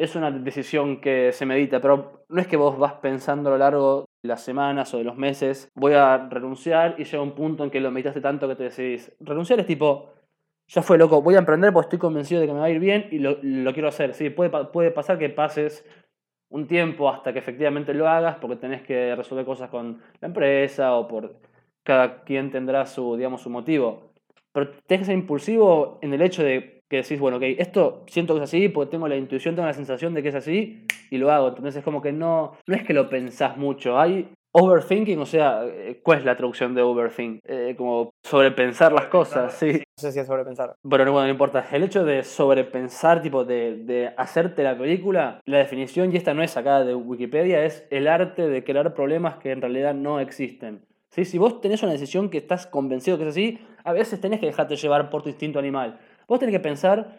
es 0.00 0.16
una 0.16 0.30
decisión 0.30 1.00
que 1.00 1.30
se 1.32 1.44
medita, 1.44 1.80
pero 1.80 2.24
no 2.28 2.40
es 2.40 2.46
que 2.46 2.56
vos 2.56 2.78
vas 2.78 2.94
pensando 2.94 3.50
a 3.50 3.52
lo 3.52 3.58
largo 3.58 4.04
de 4.22 4.28
las 4.28 4.42
semanas 4.42 4.92
o 4.94 4.98
de 4.98 5.04
los 5.04 5.16
meses, 5.16 5.70
voy 5.74 5.92
a 5.92 6.28
renunciar 6.28 6.94
y 6.98 7.04
llega 7.04 7.22
un 7.22 7.34
punto 7.34 7.64
en 7.64 7.70
que 7.70 7.80
lo 7.80 7.90
meditaste 7.90 8.20
tanto 8.20 8.48
que 8.48 8.56
te 8.56 8.64
decidís. 8.64 9.12
Renunciar 9.20 9.60
es 9.60 9.66
tipo, 9.66 10.14
ya 10.68 10.82
fue 10.82 10.96
loco, 10.96 11.20
voy 11.20 11.34
a 11.34 11.38
emprender 11.38 11.72
porque 11.72 11.86
estoy 11.86 11.98
convencido 11.98 12.40
de 12.40 12.46
que 12.46 12.52
me 12.54 12.60
va 12.60 12.66
a 12.66 12.70
ir 12.70 12.80
bien 12.80 13.08
y 13.10 13.18
lo, 13.18 13.38
quiero 13.72 13.88
hacer. 13.88 14.14
Sí, 14.14 14.30
puede, 14.30 14.50
puede 14.72 14.90
pasar 14.90 15.18
que 15.18 15.28
pases 15.28 15.84
un 16.48 16.66
tiempo 16.66 17.10
hasta 17.10 17.32
que 17.32 17.38
efectivamente 17.38 17.92
lo 17.92 18.08
hagas 18.08 18.36
porque 18.36 18.56
tenés 18.56 18.82
que 18.82 19.14
resolver 19.14 19.44
cosas 19.44 19.68
con 19.68 20.00
la 20.20 20.28
empresa 20.28 20.94
o 20.94 21.06
por 21.06 21.36
cada 21.82 22.22
quien 22.24 22.50
tendrá 22.50 22.86
su, 22.86 23.16
digamos, 23.16 23.42
su 23.42 23.50
motivo. 23.50 24.12
Pero 24.52 24.70
tenés 24.86 25.08
que 25.08 25.14
impulsivo 25.14 25.98
en 26.00 26.14
el 26.14 26.22
hecho 26.22 26.42
de 26.42 26.79
que 26.90 26.96
decís, 26.98 27.20
bueno, 27.20 27.36
ok, 27.36 27.44
esto 27.58 28.04
siento 28.08 28.34
que 28.34 28.40
es 28.40 28.44
así 28.44 28.68
porque 28.68 28.90
tengo 28.90 29.08
la 29.08 29.16
intuición, 29.16 29.54
tengo 29.54 29.66
la 29.66 29.74
sensación 29.74 30.12
de 30.12 30.22
que 30.22 30.30
es 30.30 30.34
así 30.34 30.84
y 31.10 31.18
lo 31.18 31.30
hago. 31.30 31.48
Entonces 31.48 31.76
es 31.76 31.84
como 31.84 32.02
que 32.02 32.12
no, 32.12 32.56
no 32.66 32.74
es 32.74 32.82
que 32.82 32.92
lo 32.92 33.08
pensás 33.08 33.56
mucho. 33.56 33.98
Hay 33.98 34.28
Overthinking, 34.52 35.20
o 35.20 35.26
sea, 35.26 35.64
eh, 35.64 36.00
¿cuál 36.02 36.18
es 36.18 36.24
la 36.24 36.36
traducción 36.36 36.74
de 36.74 36.82
overthink? 36.82 37.38
Eh, 37.44 37.76
como 37.78 38.10
sobrepensar 38.24 38.92
las 38.92 39.06
cosas, 39.06 39.54
sí. 39.54 39.74
No 39.74 40.02
sé 40.02 40.10
si 40.10 40.18
es 40.18 40.26
sobrepensar. 40.26 40.74
Pero 40.82 41.12
bueno, 41.12 41.22
no 41.22 41.28
importa. 41.28 41.64
El 41.70 41.84
hecho 41.84 42.04
de 42.04 42.24
sobrepensar, 42.24 43.22
tipo, 43.22 43.44
de, 43.44 43.76
de 43.76 44.12
hacerte 44.16 44.64
la 44.64 44.76
película, 44.76 45.40
la 45.44 45.58
definición, 45.58 46.12
y 46.12 46.16
esta 46.16 46.34
no 46.34 46.42
es 46.42 46.50
sacada 46.50 46.84
de 46.84 46.96
Wikipedia, 46.96 47.64
es 47.64 47.86
el 47.90 48.08
arte 48.08 48.48
de 48.48 48.64
crear 48.64 48.92
problemas 48.92 49.36
que 49.36 49.52
en 49.52 49.60
realidad 49.60 49.94
no 49.94 50.18
existen. 50.18 50.84
¿Sí? 51.10 51.24
Si 51.24 51.38
vos 51.38 51.60
tenés 51.60 51.82
una 51.84 51.92
decisión 51.92 52.28
que 52.28 52.38
estás 52.38 52.66
convencido 52.66 53.18
que 53.18 53.24
es 53.24 53.30
así, 53.30 53.58
a 53.84 53.92
veces 53.92 54.20
tenés 54.20 54.40
que 54.40 54.46
dejarte 54.46 54.76
llevar 54.76 55.10
por 55.10 55.22
tu 55.22 55.28
instinto 55.28 55.58
animal. 55.58 55.98
Vos 56.30 56.38
tenés 56.38 56.52
que 56.52 56.60
pensar 56.60 57.16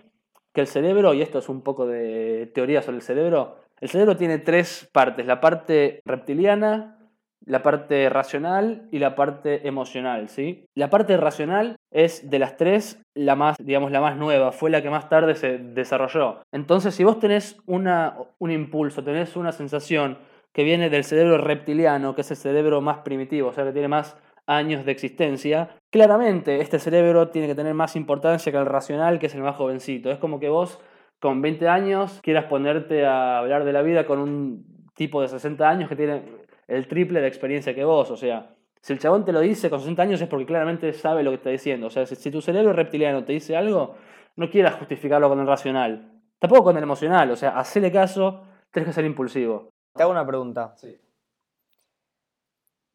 que 0.53 0.61
el 0.61 0.67
cerebro, 0.67 1.13
y 1.13 1.21
esto 1.21 1.39
es 1.39 1.49
un 1.49 1.63
poco 1.63 1.85
de 1.85 2.49
teoría 2.55 2.81
sobre 2.81 2.95
el 2.95 3.03
cerebro, 3.03 3.57
el 3.81 3.89
cerebro 3.89 4.15
tiene 4.15 4.37
tres 4.37 4.89
partes, 4.93 5.25
la 5.25 5.41
parte 5.41 5.99
reptiliana, 6.05 6.97
la 7.45 7.61
parte 7.61 8.07
racional 8.07 8.87
y 8.89 8.99
la 8.99 9.15
parte 9.15 9.67
emocional, 9.67 10.29
¿sí? 10.29 10.63
La 10.75 10.89
parte 10.89 11.17
racional 11.17 11.75
es 11.91 12.29
de 12.29 12.39
las 12.39 12.55
tres 12.55 13.03
la 13.13 13.35
más, 13.35 13.57
digamos, 13.59 13.91
la 13.91 13.99
más 13.99 14.15
nueva, 14.15 14.53
fue 14.53 14.69
la 14.69 14.81
que 14.81 14.89
más 14.89 15.09
tarde 15.09 15.35
se 15.35 15.57
desarrolló. 15.57 16.43
Entonces, 16.53 16.95
si 16.95 17.03
vos 17.03 17.19
tenés 17.19 17.57
una, 17.65 18.15
un 18.39 18.49
impulso, 18.49 19.03
tenés 19.03 19.35
una 19.35 19.51
sensación 19.51 20.19
que 20.53 20.63
viene 20.63 20.89
del 20.89 21.03
cerebro 21.03 21.37
reptiliano, 21.37 22.15
que 22.15 22.21
es 22.21 22.31
el 22.31 22.37
cerebro 22.37 22.79
más 22.79 22.99
primitivo, 22.99 23.49
o 23.49 23.53
sea, 23.53 23.65
que 23.65 23.73
tiene 23.73 23.89
más 23.89 24.15
años 24.57 24.85
de 24.85 24.91
existencia, 24.91 25.75
claramente 25.89 26.61
este 26.61 26.79
cerebro 26.79 27.29
tiene 27.29 27.47
que 27.47 27.55
tener 27.55 27.73
más 27.73 27.95
importancia 27.95 28.51
que 28.51 28.57
el 28.57 28.65
racional, 28.65 29.19
que 29.19 29.27
es 29.27 29.35
el 29.35 29.41
más 29.41 29.55
jovencito. 29.55 30.11
Es 30.11 30.19
como 30.19 30.39
que 30.39 30.49
vos 30.49 30.79
con 31.19 31.41
20 31.41 31.67
años 31.67 32.19
quieras 32.23 32.45
ponerte 32.45 33.05
a 33.05 33.39
hablar 33.39 33.63
de 33.63 33.73
la 33.73 33.81
vida 33.81 34.05
con 34.05 34.19
un 34.19 34.65
tipo 34.95 35.21
de 35.21 35.27
60 35.27 35.69
años 35.69 35.89
que 35.89 35.95
tiene 35.95 36.23
el 36.67 36.87
triple 36.87 37.21
de 37.21 37.27
experiencia 37.27 37.75
que 37.75 37.83
vos. 37.83 38.11
O 38.11 38.17
sea, 38.17 38.55
si 38.81 38.93
el 38.93 38.99
chabón 38.99 39.23
te 39.23 39.31
lo 39.31 39.39
dice 39.39 39.69
con 39.69 39.79
60 39.79 40.01
años 40.01 40.21
es 40.21 40.27
porque 40.27 40.45
claramente 40.45 40.91
sabe 40.93 41.23
lo 41.23 41.31
que 41.31 41.35
está 41.35 41.49
diciendo. 41.49 41.87
O 41.87 41.89
sea, 41.89 42.05
si, 42.05 42.31
tu 42.31 42.41
cerebro 42.41 42.73
reptiliano 42.73 43.23
te 43.23 43.33
dice 43.33 43.55
algo, 43.55 43.95
no 44.35 44.49
quieras 44.49 44.75
justificarlo 44.75 45.29
con 45.29 45.39
el 45.39 45.47
racional. 45.47 46.11
Tampoco 46.39 46.65
con 46.65 46.77
el 46.77 46.83
emocional. 46.83 47.29
O 47.31 47.35
sea, 47.35 47.51
hacele 47.51 47.91
caso, 47.91 48.43
tienes 48.71 48.89
que 48.89 48.93
ser 48.93 49.05
impulsivo. 49.05 49.69
Te 49.93 50.03
hago 50.03 50.11
una 50.11 50.25
pregunta. 50.25 50.73
Sí. 50.77 50.97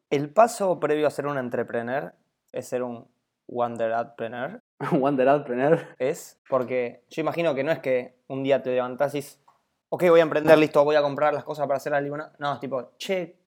¿El 0.09 0.29
paso 0.29 0.79
previo 0.79 1.05
a 1.05 1.11
ser 1.11 1.27
un 1.27 1.37
entrepreneur 1.37 2.13
es 2.53 2.67
ser 2.67 2.81
un 2.81 3.09
wanderadpreneur? 3.47 4.61
¿Wanderadpreneur? 4.93 5.95
Es 5.99 6.39
porque 6.49 7.03
yo 7.09 7.21
imagino 7.21 7.53
que 7.53 7.63
no 7.65 7.71
es 7.71 7.79
que 7.79 8.15
un 8.27 8.41
día 8.41 8.61
te 8.63 8.71
levantás 8.71 9.13
y 9.13 9.17
dices, 9.17 9.41
ok, 9.89 10.03
voy 10.09 10.21
a 10.21 10.23
emprender, 10.23 10.57
listo, 10.57 10.83
voy 10.85 10.95
a 10.95 11.01
comprar 11.01 11.33
las 11.33 11.43
cosas 11.43 11.67
para 11.67 11.77
hacer 11.77 11.91
la 11.91 11.99
limonada. 11.99 12.33
No, 12.39 12.53
es 12.53 12.59
tipo, 12.61 12.91
che, 12.97 13.37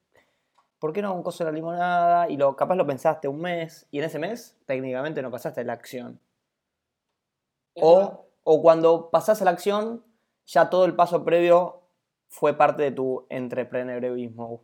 ¿por 0.78 0.92
qué 0.92 1.00
no 1.00 1.08
hago 1.08 1.16
un 1.16 1.22
coso 1.22 1.44
de 1.44 1.50
la 1.50 1.54
limonada? 1.54 2.28
Y 2.28 2.36
lo, 2.36 2.54
capaz 2.54 2.74
lo 2.74 2.86
pensaste 2.86 3.26
un 3.26 3.40
mes 3.40 3.86
y 3.90 3.98
en 3.98 4.04
ese 4.04 4.18
mes 4.18 4.58
técnicamente 4.66 5.22
no 5.22 5.30
pasaste 5.30 5.64
la 5.64 5.72
acción. 5.72 6.20
O, 7.74 8.26
o 8.44 8.62
cuando 8.62 9.08
pasás 9.08 9.40
a 9.40 9.46
la 9.46 9.52
acción, 9.52 10.04
ya 10.44 10.68
todo 10.68 10.84
el 10.84 10.94
paso 10.94 11.24
previo 11.24 11.84
fue 12.28 12.52
parte 12.52 12.82
de 12.82 12.90
tu 12.92 13.26
entrepreneurismo. 13.30 14.62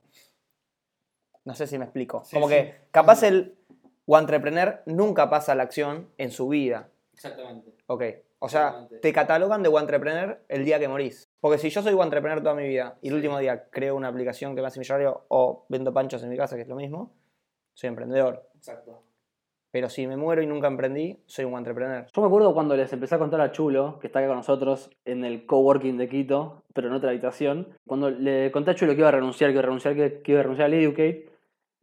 No 1.47 1.55
sé 1.55 1.67
si 1.67 1.79
me 1.79 1.85
explico. 1.85 2.23
Sí, 2.25 2.35
Como 2.37 2.49
sí. 2.49 2.55
que 2.55 2.75
capaz 2.91 3.23
el 3.23 3.55
entrepreneur 4.07 4.83
nunca 4.87 5.31
pasa 5.31 5.53
a 5.53 5.55
la 5.55 5.63
acción 5.63 6.09
en 6.19 6.31
su 6.31 6.49
vida. 6.49 6.89
Exactamente. 7.15 7.73
Ok. 7.87 8.03
O 8.39 8.49
sea, 8.51 8.87
te 9.01 9.13
catalogan 9.15 9.63
de 9.63 9.71
entrepreneur 9.71 10.39
el 10.49 10.65
día 10.67 10.79
que 10.79 10.89
morís. 10.89 11.25
Porque 11.41 11.57
si 11.59 11.71
yo 11.71 11.81
soy 11.83 11.99
entrepreneur 11.99 12.43
toda 12.43 12.55
mi 12.55 12.69
vida 12.69 12.99
y 13.01 13.09
el 13.09 13.13
Sí. 13.13 13.17
último 13.17 13.39
día 13.39 13.65
creo 13.71 13.97
una 13.97 14.09
aplicación 14.09 14.55
que 14.55 14.61
me 14.61 14.69
hace 14.69 14.79
millonario 14.79 15.25
o 15.29 15.65
vendo 15.71 15.93
panchos 15.95 16.23
en 16.23 16.29
mi 16.29 16.37
casa, 16.37 16.55
que 16.57 16.63
es 16.63 16.69
lo 16.69 16.77
mismo, 16.77 17.13
soy 17.75 17.89
emprendedor. 17.89 18.47
Exacto. 18.57 19.03
Pero 19.71 19.89
si 19.89 20.07
me 20.07 20.17
muero 20.17 20.43
y 20.43 20.47
nunca 20.47 20.69
emprendí, 20.69 21.19
soy 21.27 21.45
un 21.45 21.57
entrepreneur. 21.57 22.07
Yo 22.15 22.23
me 22.23 22.29
acuerdo 22.29 22.55
cuando 22.55 22.77
les 22.77 22.93
empecé 22.93 23.15
a 23.15 23.19
contar 23.19 23.41
a 23.41 23.53
Chulo, 23.53 23.99
que 24.01 24.07
está 24.07 24.21
acá 24.21 24.29
con 24.29 24.37
nosotros 24.37 24.91
en 25.05 25.25
el 25.25 25.45
coworking 25.47 25.99
de 25.99 26.09
Quito, 26.09 26.63
pero 26.73 26.89
en 26.89 26.95
otra 26.95 27.11
habitación, 27.11 27.69
cuando 27.87 28.11
le 28.11 28.51
conté 28.53 28.71
a 28.71 28.75
Chulo 28.75 28.93
que 28.93 28.99
iba 29.01 29.09
a 29.09 29.13
renunciar, 29.13 29.51
que 29.51 29.55
iba 29.55 29.61
a 29.61 29.65
renunciar, 29.67 29.95
que, 29.95 30.23
que 30.23 30.33
iba 30.33 30.41
a 30.41 30.45
renunciar 30.45 30.67
al 30.67 30.75
Educate, 30.75 31.31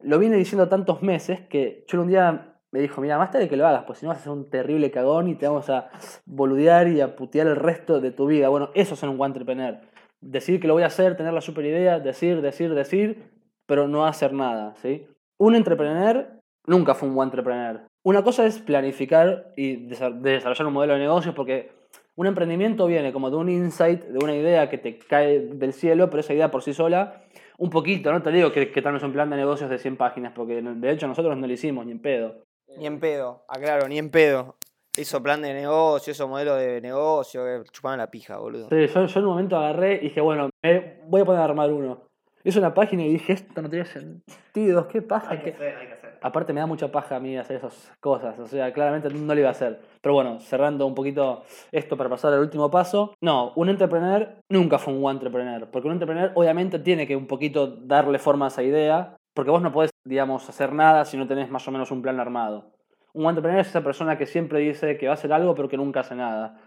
lo 0.00 0.18
vine 0.18 0.36
diciendo 0.36 0.68
tantos 0.68 1.02
meses 1.02 1.40
que 1.42 1.84
Chulo 1.86 2.02
un 2.02 2.08
día 2.08 2.50
me 2.72 2.80
dijo, 2.80 3.00
mira, 3.00 3.18
más 3.18 3.30
tarde 3.30 3.48
que 3.48 3.56
lo 3.56 3.66
hagas, 3.66 3.84
pues 3.84 4.00
si 4.00 4.04
no 4.04 4.10
vas 4.10 4.18
a 4.18 4.24
ser 4.24 4.32
un 4.32 4.50
terrible 4.50 4.90
cagón 4.90 5.28
y 5.28 5.36
te 5.36 5.46
vamos 5.46 5.70
a 5.70 5.90
boludear 6.26 6.88
y 6.88 7.00
a 7.00 7.14
putear 7.14 7.46
el 7.46 7.56
resto 7.56 8.00
de 8.00 8.10
tu 8.10 8.26
vida. 8.26 8.48
Bueno, 8.48 8.70
eso 8.74 8.94
es 8.94 9.02
un 9.04 9.24
entrepreneur. 9.24 9.78
Decir 10.20 10.58
que 10.60 10.66
lo 10.66 10.74
voy 10.74 10.82
a 10.82 10.86
hacer, 10.86 11.16
tener 11.16 11.32
la 11.32 11.40
super 11.40 11.64
idea, 11.64 12.00
decir, 12.00 12.42
decir, 12.42 12.74
decir, 12.74 13.30
pero 13.66 13.86
no 13.86 14.06
hacer 14.06 14.32
nada, 14.32 14.74
¿sí? 14.82 15.06
Un 15.38 15.54
entrepreneur 15.54 16.40
nunca 16.66 16.94
fue 16.94 17.08
un 17.08 17.14
buen 17.14 17.28
entrepreneur. 17.28 17.82
Una 18.02 18.24
cosa 18.24 18.44
es 18.44 18.58
planificar 18.58 19.52
y 19.56 19.88
desa- 19.88 20.10
desarrollar 20.10 20.66
un 20.66 20.72
modelo 20.72 20.94
de 20.94 21.00
negocios 21.00 21.34
porque 21.34 21.70
un 22.16 22.26
emprendimiento 22.26 22.86
viene 22.86 23.12
como 23.12 23.30
de 23.30 23.36
un 23.36 23.48
insight, 23.48 24.02
de 24.04 24.24
una 24.24 24.34
idea 24.34 24.68
que 24.68 24.78
te 24.78 24.98
cae 24.98 25.40
del 25.40 25.72
cielo, 25.72 26.10
pero 26.10 26.20
esa 26.20 26.34
idea 26.34 26.50
por 26.50 26.62
sí 26.62 26.74
sola, 26.74 27.22
un 27.58 27.70
poquito, 27.70 28.12
no 28.12 28.22
te 28.22 28.30
digo 28.30 28.50
que, 28.52 28.70
que 28.72 28.82
tal 28.82 28.94
vez 28.94 29.02
un 29.02 29.12
plan 29.12 29.30
de 29.30 29.36
negocios 29.36 29.70
de 29.70 29.78
100 29.78 29.96
páginas, 29.96 30.32
porque 30.34 30.60
de 30.62 30.90
hecho 30.90 31.06
nosotros 31.06 31.36
no 31.36 31.46
lo 31.46 31.52
hicimos 31.52 31.86
ni 31.86 31.92
en 31.92 32.00
pedo. 32.00 32.42
Ni 32.76 32.86
en 32.86 32.98
pedo, 32.98 33.44
aclaro, 33.48 33.86
ni 33.88 33.98
en 33.98 34.10
pedo. 34.10 34.56
Hizo 34.96 35.22
plan 35.22 35.42
de 35.42 35.52
negocio, 35.52 36.12
hizo 36.12 36.28
modelo 36.28 36.54
de 36.54 36.80
negocio, 36.80 37.44
que 37.44 37.70
chupaban 37.70 37.98
la 37.98 38.10
pija, 38.10 38.38
boludo. 38.38 38.68
Sí, 38.68 38.86
yo, 38.86 39.06
yo 39.06 39.18
en 39.20 39.24
un 39.26 39.30
momento 39.32 39.56
agarré 39.56 39.96
y 39.96 40.00
dije, 40.04 40.20
bueno, 40.20 40.50
me 40.62 41.00
voy 41.08 41.20
a 41.22 41.24
poner 41.24 41.40
a 41.40 41.44
armar 41.44 41.72
uno. 41.72 42.02
Hice 42.44 42.58
una 42.58 42.74
página 42.74 43.02
y 43.04 43.12
dije, 43.12 43.32
esto 43.32 43.60
no 43.62 43.70
tiene 43.70 43.86
sentido, 43.86 44.86
qué 44.88 45.02
paja. 45.02 45.40
que- 45.40 45.50
hacer, 45.50 45.76
hay 45.76 45.86
que 45.88 45.92
hacer. 45.94 46.18
Aparte 46.20 46.52
me 46.52 46.60
da 46.60 46.66
mucha 46.66 46.92
paja 46.92 47.16
a 47.16 47.20
mí 47.20 47.36
hacer 47.36 47.56
esas 47.56 47.90
cosas, 48.00 48.38
o 48.38 48.46
sea, 48.46 48.72
claramente 48.72 49.08
no 49.10 49.34
lo 49.34 49.40
iba 49.40 49.48
a 49.48 49.52
hacer. 49.52 49.80
Pero 50.04 50.12
bueno, 50.12 50.38
cerrando 50.38 50.86
un 50.86 50.94
poquito 50.94 51.44
esto 51.72 51.96
para 51.96 52.10
pasar 52.10 52.34
al 52.34 52.40
último 52.40 52.70
paso. 52.70 53.14
No, 53.22 53.54
un 53.56 53.70
entrepreneur 53.70 54.36
nunca 54.50 54.78
fue 54.78 54.92
un 54.92 55.00
buen 55.00 55.16
entrepreneur, 55.16 55.70
porque 55.70 55.88
un 55.88 55.94
entrepreneur 55.94 56.30
obviamente 56.34 56.78
tiene 56.78 57.06
que 57.06 57.16
un 57.16 57.26
poquito 57.26 57.68
darle 57.68 58.18
forma 58.18 58.44
a 58.44 58.48
esa 58.48 58.62
idea, 58.62 59.16
porque 59.32 59.50
vos 59.50 59.62
no 59.62 59.72
podés, 59.72 59.90
digamos, 60.04 60.46
hacer 60.46 60.74
nada 60.74 61.06
si 61.06 61.16
no 61.16 61.26
tenés 61.26 61.48
más 61.48 61.66
o 61.66 61.70
menos 61.70 61.90
un 61.90 62.02
plan 62.02 62.20
armado. 62.20 62.70
Un 63.14 63.24
entrepreneur 63.30 63.62
es 63.62 63.68
esa 63.68 63.82
persona 63.82 64.18
que 64.18 64.26
siempre 64.26 64.58
dice 64.58 64.98
que 64.98 65.06
va 65.06 65.12
a 65.12 65.14
hacer 65.14 65.32
algo 65.32 65.54
pero 65.54 65.70
que 65.70 65.78
nunca 65.78 66.00
hace 66.00 66.14
nada. 66.14 66.60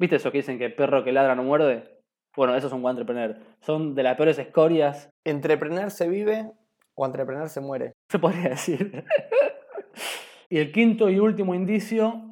¿Viste 0.00 0.16
eso 0.16 0.32
que 0.32 0.38
dicen 0.38 0.58
que 0.58 0.68
perro 0.68 1.04
que 1.04 1.12
ladra 1.12 1.36
no 1.36 1.44
muerde? 1.44 2.00
Bueno, 2.36 2.56
eso 2.56 2.66
es 2.66 2.72
un 2.72 2.84
entrepreneur. 2.84 3.36
Son 3.60 3.94
de 3.94 4.02
las 4.02 4.16
peores 4.16 4.36
escorias, 4.40 5.10
¿Entrepreneur 5.24 5.92
se 5.92 6.08
vive 6.08 6.50
o 6.96 7.06
entrepreneur 7.06 7.48
se 7.48 7.60
muere? 7.60 7.92
se 8.08 8.18
podría 8.18 8.48
decir. 8.48 9.04
y 10.50 10.58
el 10.58 10.72
quinto 10.72 11.08
y 11.08 11.20
último 11.20 11.54
indicio, 11.54 12.29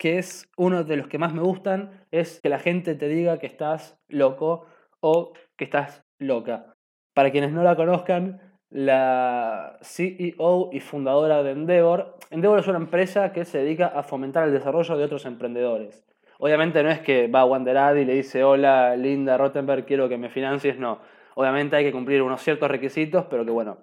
que 0.00 0.16
es 0.16 0.48
uno 0.56 0.82
de 0.82 0.96
los 0.96 1.08
que 1.08 1.18
más 1.18 1.34
me 1.34 1.42
gustan, 1.42 1.90
es 2.10 2.40
que 2.40 2.48
la 2.48 2.58
gente 2.58 2.94
te 2.94 3.06
diga 3.06 3.38
que 3.38 3.46
estás 3.46 3.98
loco 4.08 4.64
o 5.00 5.34
que 5.58 5.64
estás 5.64 6.02
loca. 6.18 6.72
Para 7.12 7.30
quienes 7.30 7.52
no 7.52 7.62
la 7.62 7.76
conozcan, 7.76 8.40
la 8.70 9.76
CEO 9.82 10.70
y 10.72 10.80
fundadora 10.80 11.42
de 11.42 11.50
Endeavor, 11.50 12.16
Endeavor 12.30 12.60
es 12.60 12.68
una 12.68 12.78
empresa 12.78 13.34
que 13.34 13.44
se 13.44 13.58
dedica 13.58 13.88
a 13.88 14.02
fomentar 14.02 14.48
el 14.48 14.54
desarrollo 14.54 14.96
de 14.96 15.04
otros 15.04 15.26
emprendedores. 15.26 16.02
Obviamente 16.38 16.82
no 16.82 16.88
es 16.88 17.00
que 17.00 17.28
va 17.28 17.40
a 17.40 17.44
Wanderad 17.44 17.96
y 17.96 18.06
le 18.06 18.14
dice, 18.14 18.42
hola 18.42 18.96
Linda 18.96 19.36
Rottenberg, 19.36 19.84
quiero 19.84 20.08
que 20.08 20.16
me 20.16 20.30
financies, 20.30 20.78
no. 20.78 21.00
Obviamente 21.34 21.76
hay 21.76 21.84
que 21.84 21.92
cumplir 21.92 22.22
unos 22.22 22.40
ciertos 22.40 22.70
requisitos, 22.70 23.26
pero 23.28 23.44
que 23.44 23.50
bueno, 23.50 23.76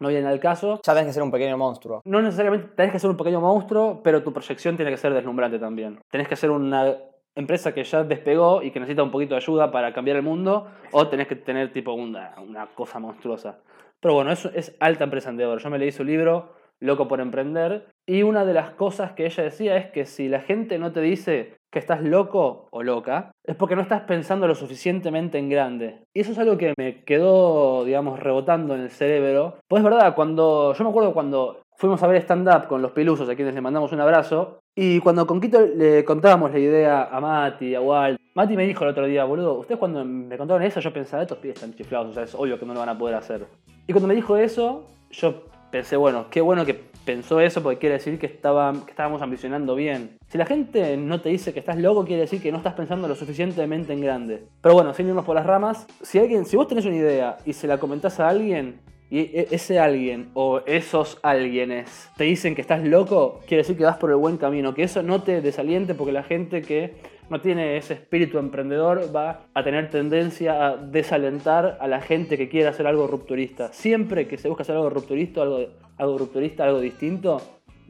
no 0.00 0.08
viene 0.08 0.28
al 0.28 0.40
caso. 0.40 0.80
Ya 0.84 0.92
tenés 0.92 1.08
que 1.08 1.12
ser 1.12 1.22
un 1.22 1.30
pequeño 1.30 1.56
monstruo. 1.56 2.02
No 2.04 2.20
necesariamente 2.20 2.68
tenés 2.76 2.92
que 2.92 2.98
ser 2.98 3.10
un 3.10 3.16
pequeño 3.16 3.40
monstruo, 3.40 4.00
pero 4.02 4.22
tu 4.22 4.32
proyección 4.32 4.76
tiene 4.76 4.90
que 4.90 4.96
ser 4.96 5.12
deslumbrante 5.14 5.58
también. 5.58 6.00
Tenés 6.10 6.28
que 6.28 6.36
ser 6.36 6.50
una 6.50 6.96
empresa 7.34 7.74
que 7.74 7.84
ya 7.84 8.04
despegó 8.04 8.62
y 8.62 8.70
que 8.70 8.80
necesita 8.80 9.02
un 9.02 9.10
poquito 9.10 9.34
de 9.34 9.38
ayuda 9.38 9.70
para 9.70 9.92
cambiar 9.92 10.16
el 10.16 10.22
mundo, 10.22 10.68
o 10.92 11.08
tenés 11.08 11.26
que 11.26 11.36
tener 11.36 11.72
tipo 11.72 11.92
una, 11.92 12.34
una 12.38 12.66
cosa 12.74 12.98
monstruosa. 12.98 13.58
Pero 14.00 14.14
bueno, 14.14 14.30
eso 14.30 14.50
es 14.54 14.76
alta 14.80 15.04
empresa 15.04 15.30
Endeavor. 15.30 15.60
Yo 15.60 15.70
me 15.70 15.78
leí 15.78 15.90
su 15.90 16.04
libro, 16.04 16.52
Loco 16.84 17.08
por 17.08 17.20
Emprender, 17.20 17.86
y 18.06 18.22
una 18.22 18.44
de 18.44 18.54
las 18.54 18.70
cosas 18.70 19.12
que 19.12 19.26
ella 19.26 19.42
decía 19.42 19.76
es 19.76 19.90
que 19.90 20.04
si 20.04 20.28
la 20.28 20.40
gente 20.40 20.78
no 20.78 20.92
te 20.92 21.00
dice 21.00 21.54
que 21.72 21.78
estás 21.78 22.02
loco 22.02 22.68
o 22.70 22.82
loca, 22.82 23.32
es 23.44 23.56
porque 23.56 23.74
no 23.74 23.82
estás 23.82 24.02
pensando 24.02 24.46
lo 24.46 24.54
suficientemente 24.54 25.38
en 25.38 25.48
grande. 25.48 25.98
Y 26.14 26.20
eso 26.20 26.32
es 26.32 26.38
algo 26.38 26.56
que 26.56 26.74
me 26.78 27.02
quedó, 27.04 27.84
digamos, 27.84 28.20
rebotando 28.20 28.74
en 28.74 28.82
el 28.82 28.90
cerebro. 28.90 29.56
Pues 29.68 29.80
es 29.80 29.84
verdad, 29.84 30.14
cuando. 30.14 30.72
Yo 30.74 30.84
me 30.84 30.90
acuerdo 30.90 31.12
cuando 31.12 31.62
fuimos 31.76 32.02
a 32.02 32.06
ver 32.06 32.22
stand-up 32.22 32.68
con 32.68 32.82
los 32.82 32.92
pilusos, 32.92 33.28
a 33.28 33.34
quienes 33.34 33.54
le 33.54 33.60
mandamos 33.60 33.90
un 33.90 34.00
abrazo, 34.00 34.60
y 34.76 35.00
cuando 35.00 35.26
con 35.26 35.40
Quito 35.40 35.60
le 35.60 36.04
contábamos 36.04 36.52
la 36.52 36.58
idea 36.58 37.04
a 37.04 37.20
Mati, 37.20 37.74
a 37.74 37.80
Walt, 37.80 38.20
Mati 38.34 38.56
me 38.56 38.66
dijo 38.66 38.84
el 38.84 38.90
otro 38.90 39.06
día, 39.06 39.24
boludo, 39.24 39.54
ustedes 39.54 39.78
cuando 39.78 40.04
me 40.04 40.36
contaron 40.36 40.62
eso, 40.62 40.80
yo 40.80 40.92
pensaba, 40.92 41.22
estos 41.22 41.38
pibes 41.38 41.56
están 41.56 41.74
chiflados, 41.74 42.10
o 42.10 42.12
sea, 42.12 42.24
es 42.24 42.34
obvio 42.34 42.58
que 42.58 42.66
no 42.66 42.74
lo 42.74 42.80
van 42.80 42.88
a 42.88 42.98
poder 42.98 43.16
hacer. 43.16 43.46
Y 43.86 43.92
cuando 43.92 44.08
me 44.08 44.14
dijo 44.14 44.36
eso, 44.36 44.84
yo 45.10 45.44
pensé, 45.74 45.96
bueno, 45.96 46.26
qué 46.30 46.40
bueno 46.40 46.64
que 46.64 46.74
pensó 47.04 47.40
eso 47.40 47.60
porque 47.60 47.80
quiere 47.80 47.94
decir 47.94 48.16
que, 48.20 48.26
estaba, 48.26 48.72
que 48.84 48.92
estábamos 48.92 49.20
ambicionando 49.22 49.74
bien. 49.74 50.18
Si 50.28 50.38
la 50.38 50.46
gente 50.46 50.96
no 50.96 51.20
te 51.20 51.30
dice 51.30 51.52
que 51.52 51.58
estás 51.58 51.76
loco, 51.78 52.04
quiere 52.04 52.22
decir 52.22 52.40
que 52.40 52.52
no 52.52 52.58
estás 52.58 52.74
pensando 52.74 53.08
lo 53.08 53.16
suficientemente 53.16 53.92
en 53.92 54.00
grande. 54.00 54.44
Pero 54.60 54.76
bueno, 54.76 54.94
sin 54.94 55.08
irnos 55.08 55.24
por 55.24 55.34
las 55.34 55.44
ramas, 55.44 55.88
si, 56.00 56.20
alguien, 56.20 56.46
si 56.46 56.56
vos 56.56 56.68
tenés 56.68 56.84
una 56.84 56.94
idea 56.94 57.38
y 57.44 57.54
se 57.54 57.66
la 57.66 57.78
comentás 57.78 58.20
a 58.20 58.28
alguien 58.28 58.78
y 59.10 59.18
e- 59.18 59.48
ese 59.50 59.80
alguien 59.80 60.30
o 60.34 60.60
esos 60.64 61.18
alguienes 61.24 62.08
te 62.16 62.22
dicen 62.22 62.54
que 62.54 62.60
estás 62.60 62.84
loco, 62.84 63.40
quiere 63.48 63.64
decir 63.64 63.76
que 63.76 63.82
vas 63.82 63.96
por 63.96 64.10
el 64.10 64.16
buen 64.16 64.36
camino, 64.36 64.74
que 64.74 64.84
eso 64.84 65.02
no 65.02 65.22
te 65.22 65.40
desaliente 65.40 65.96
porque 65.96 66.12
la 66.12 66.22
gente 66.22 66.62
que 66.62 66.94
no 67.30 67.40
tiene 67.40 67.76
ese 67.76 67.94
espíritu 67.94 68.38
emprendedor 68.38 69.14
va 69.14 69.46
a 69.54 69.62
tener 69.64 69.90
tendencia 69.90 70.66
a 70.66 70.76
desalentar 70.76 71.78
a 71.80 71.88
la 71.88 72.00
gente 72.00 72.36
que 72.36 72.48
quiere 72.48 72.68
hacer 72.68 72.86
algo 72.86 73.06
rupturista. 73.06 73.72
Siempre 73.72 74.26
que 74.28 74.36
se 74.36 74.48
busca 74.48 74.62
hacer 74.62 74.76
algo 74.76 74.90
rupturista, 74.90 75.42
algo, 75.42 75.60
algo 75.96 76.18
rupturista, 76.18 76.64
algo 76.64 76.80
distinto, 76.80 77.40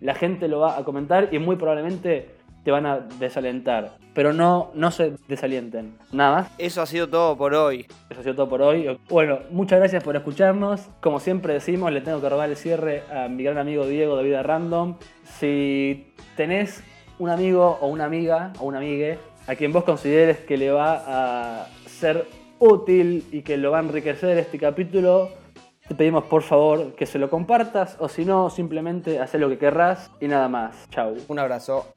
la 0.01 0.14
gente 0.14 0.49
lo 0.49 0.61
va 0.61 0.79
a 0.79 0.85
comentar 0.85 1.29
y 1.33 1.38
muy 1.38 1.57
probablemente 1.57 2.29
te 2.64 2.70
van 2.70 2.87
a 2.87 2.99
desalentar. 2.99 3.99
Pero 4.14 4.33
no, 4.33 4.70
no 4.75 4.90
se 4.90 5.14
desalienten. 5.29 5.97
Nada 6.12 6.37
más. 6.37 6.55
Eso 6.57 6.81
ha 6.81 6.87
sido 6.87 7.09
todo 7.09 7.37
por 7.37 7.55
hoy. 7.55 7.87
Eso 8.09 8.20
ha 8.20 8.23
sido 8.23 8.35
todo 8.35 8.49
por 8.49 8.62
hoy. 8.62 8.99
Bueno, 9.11 9.40
muchas 9.51 9.81
gracias 9.81 10.03
por 10.03 10.16
escucharnos. 10.16 10.88
Como 11.01 11.20
siempre 11.20 11.53
decimos, 11.53 11.92
le 11.92 12.01
tengo 12.01 12.20
que 12.20 12.29
robar 12.29 12.49
el 12.49 12.57
cierre 12.57 13.03
a 13.12 13.29
mi 13.29 13.42
gran 13.42 13.59
amigo 13.59 13.87
Diego 13.87 14.16
de 14.16 14.25
Vida 14.25 14.42
Random. 14.42 14.97
Si 15.25 16.14
tenés 16.37 16.83
un 17.18 17.31
amigo 17.31 17.79
o 17.81 17.87
una 17.88 18.05
amiga 18.05 18.53
o 18.59 18.66
una 18.66 18.79
amigue 18.79 19.18
a 19.46 19.55
quien 19.55 19.72
vos 19.72 19.85
consideres 19.85 20.38
que 20.38 20.57
le 20.57 20.70
va 20.70 21.03
a 21.07 21.66
ser 21.87 22.27
útil 22.59 23.27
y 23.31 23.42
que 23.42 23.57
lo 23.57 23.72
va 23.72 23.79
a 23.79 23.83
enriquecer 23.83 24.38
este 24.38 24.59
capítulo, 24.59 25.31
te 25.87 25.94
pedimos 25.94 26.24
por 26.24 26.42
favor 26.42 26.94
que 26.94 27.05
se 27.05 27.18
lo 27.18 27.29
compartas 27.29 27.96
o 28.00 28.09
si 28.09 28.24
no, 28.24 28.48
simplemente 28.48 29.20
haz 29.20 29.35
lo 29.35 29.48
que 29.48 29.59
querrás 29.59 30.11
y 30.20 30.29
nada 30.29 30.48
más. 30.48 30.88
Chau. 30.90 31.14
Un 31.29 31.38
abrazo. 31.38 31.94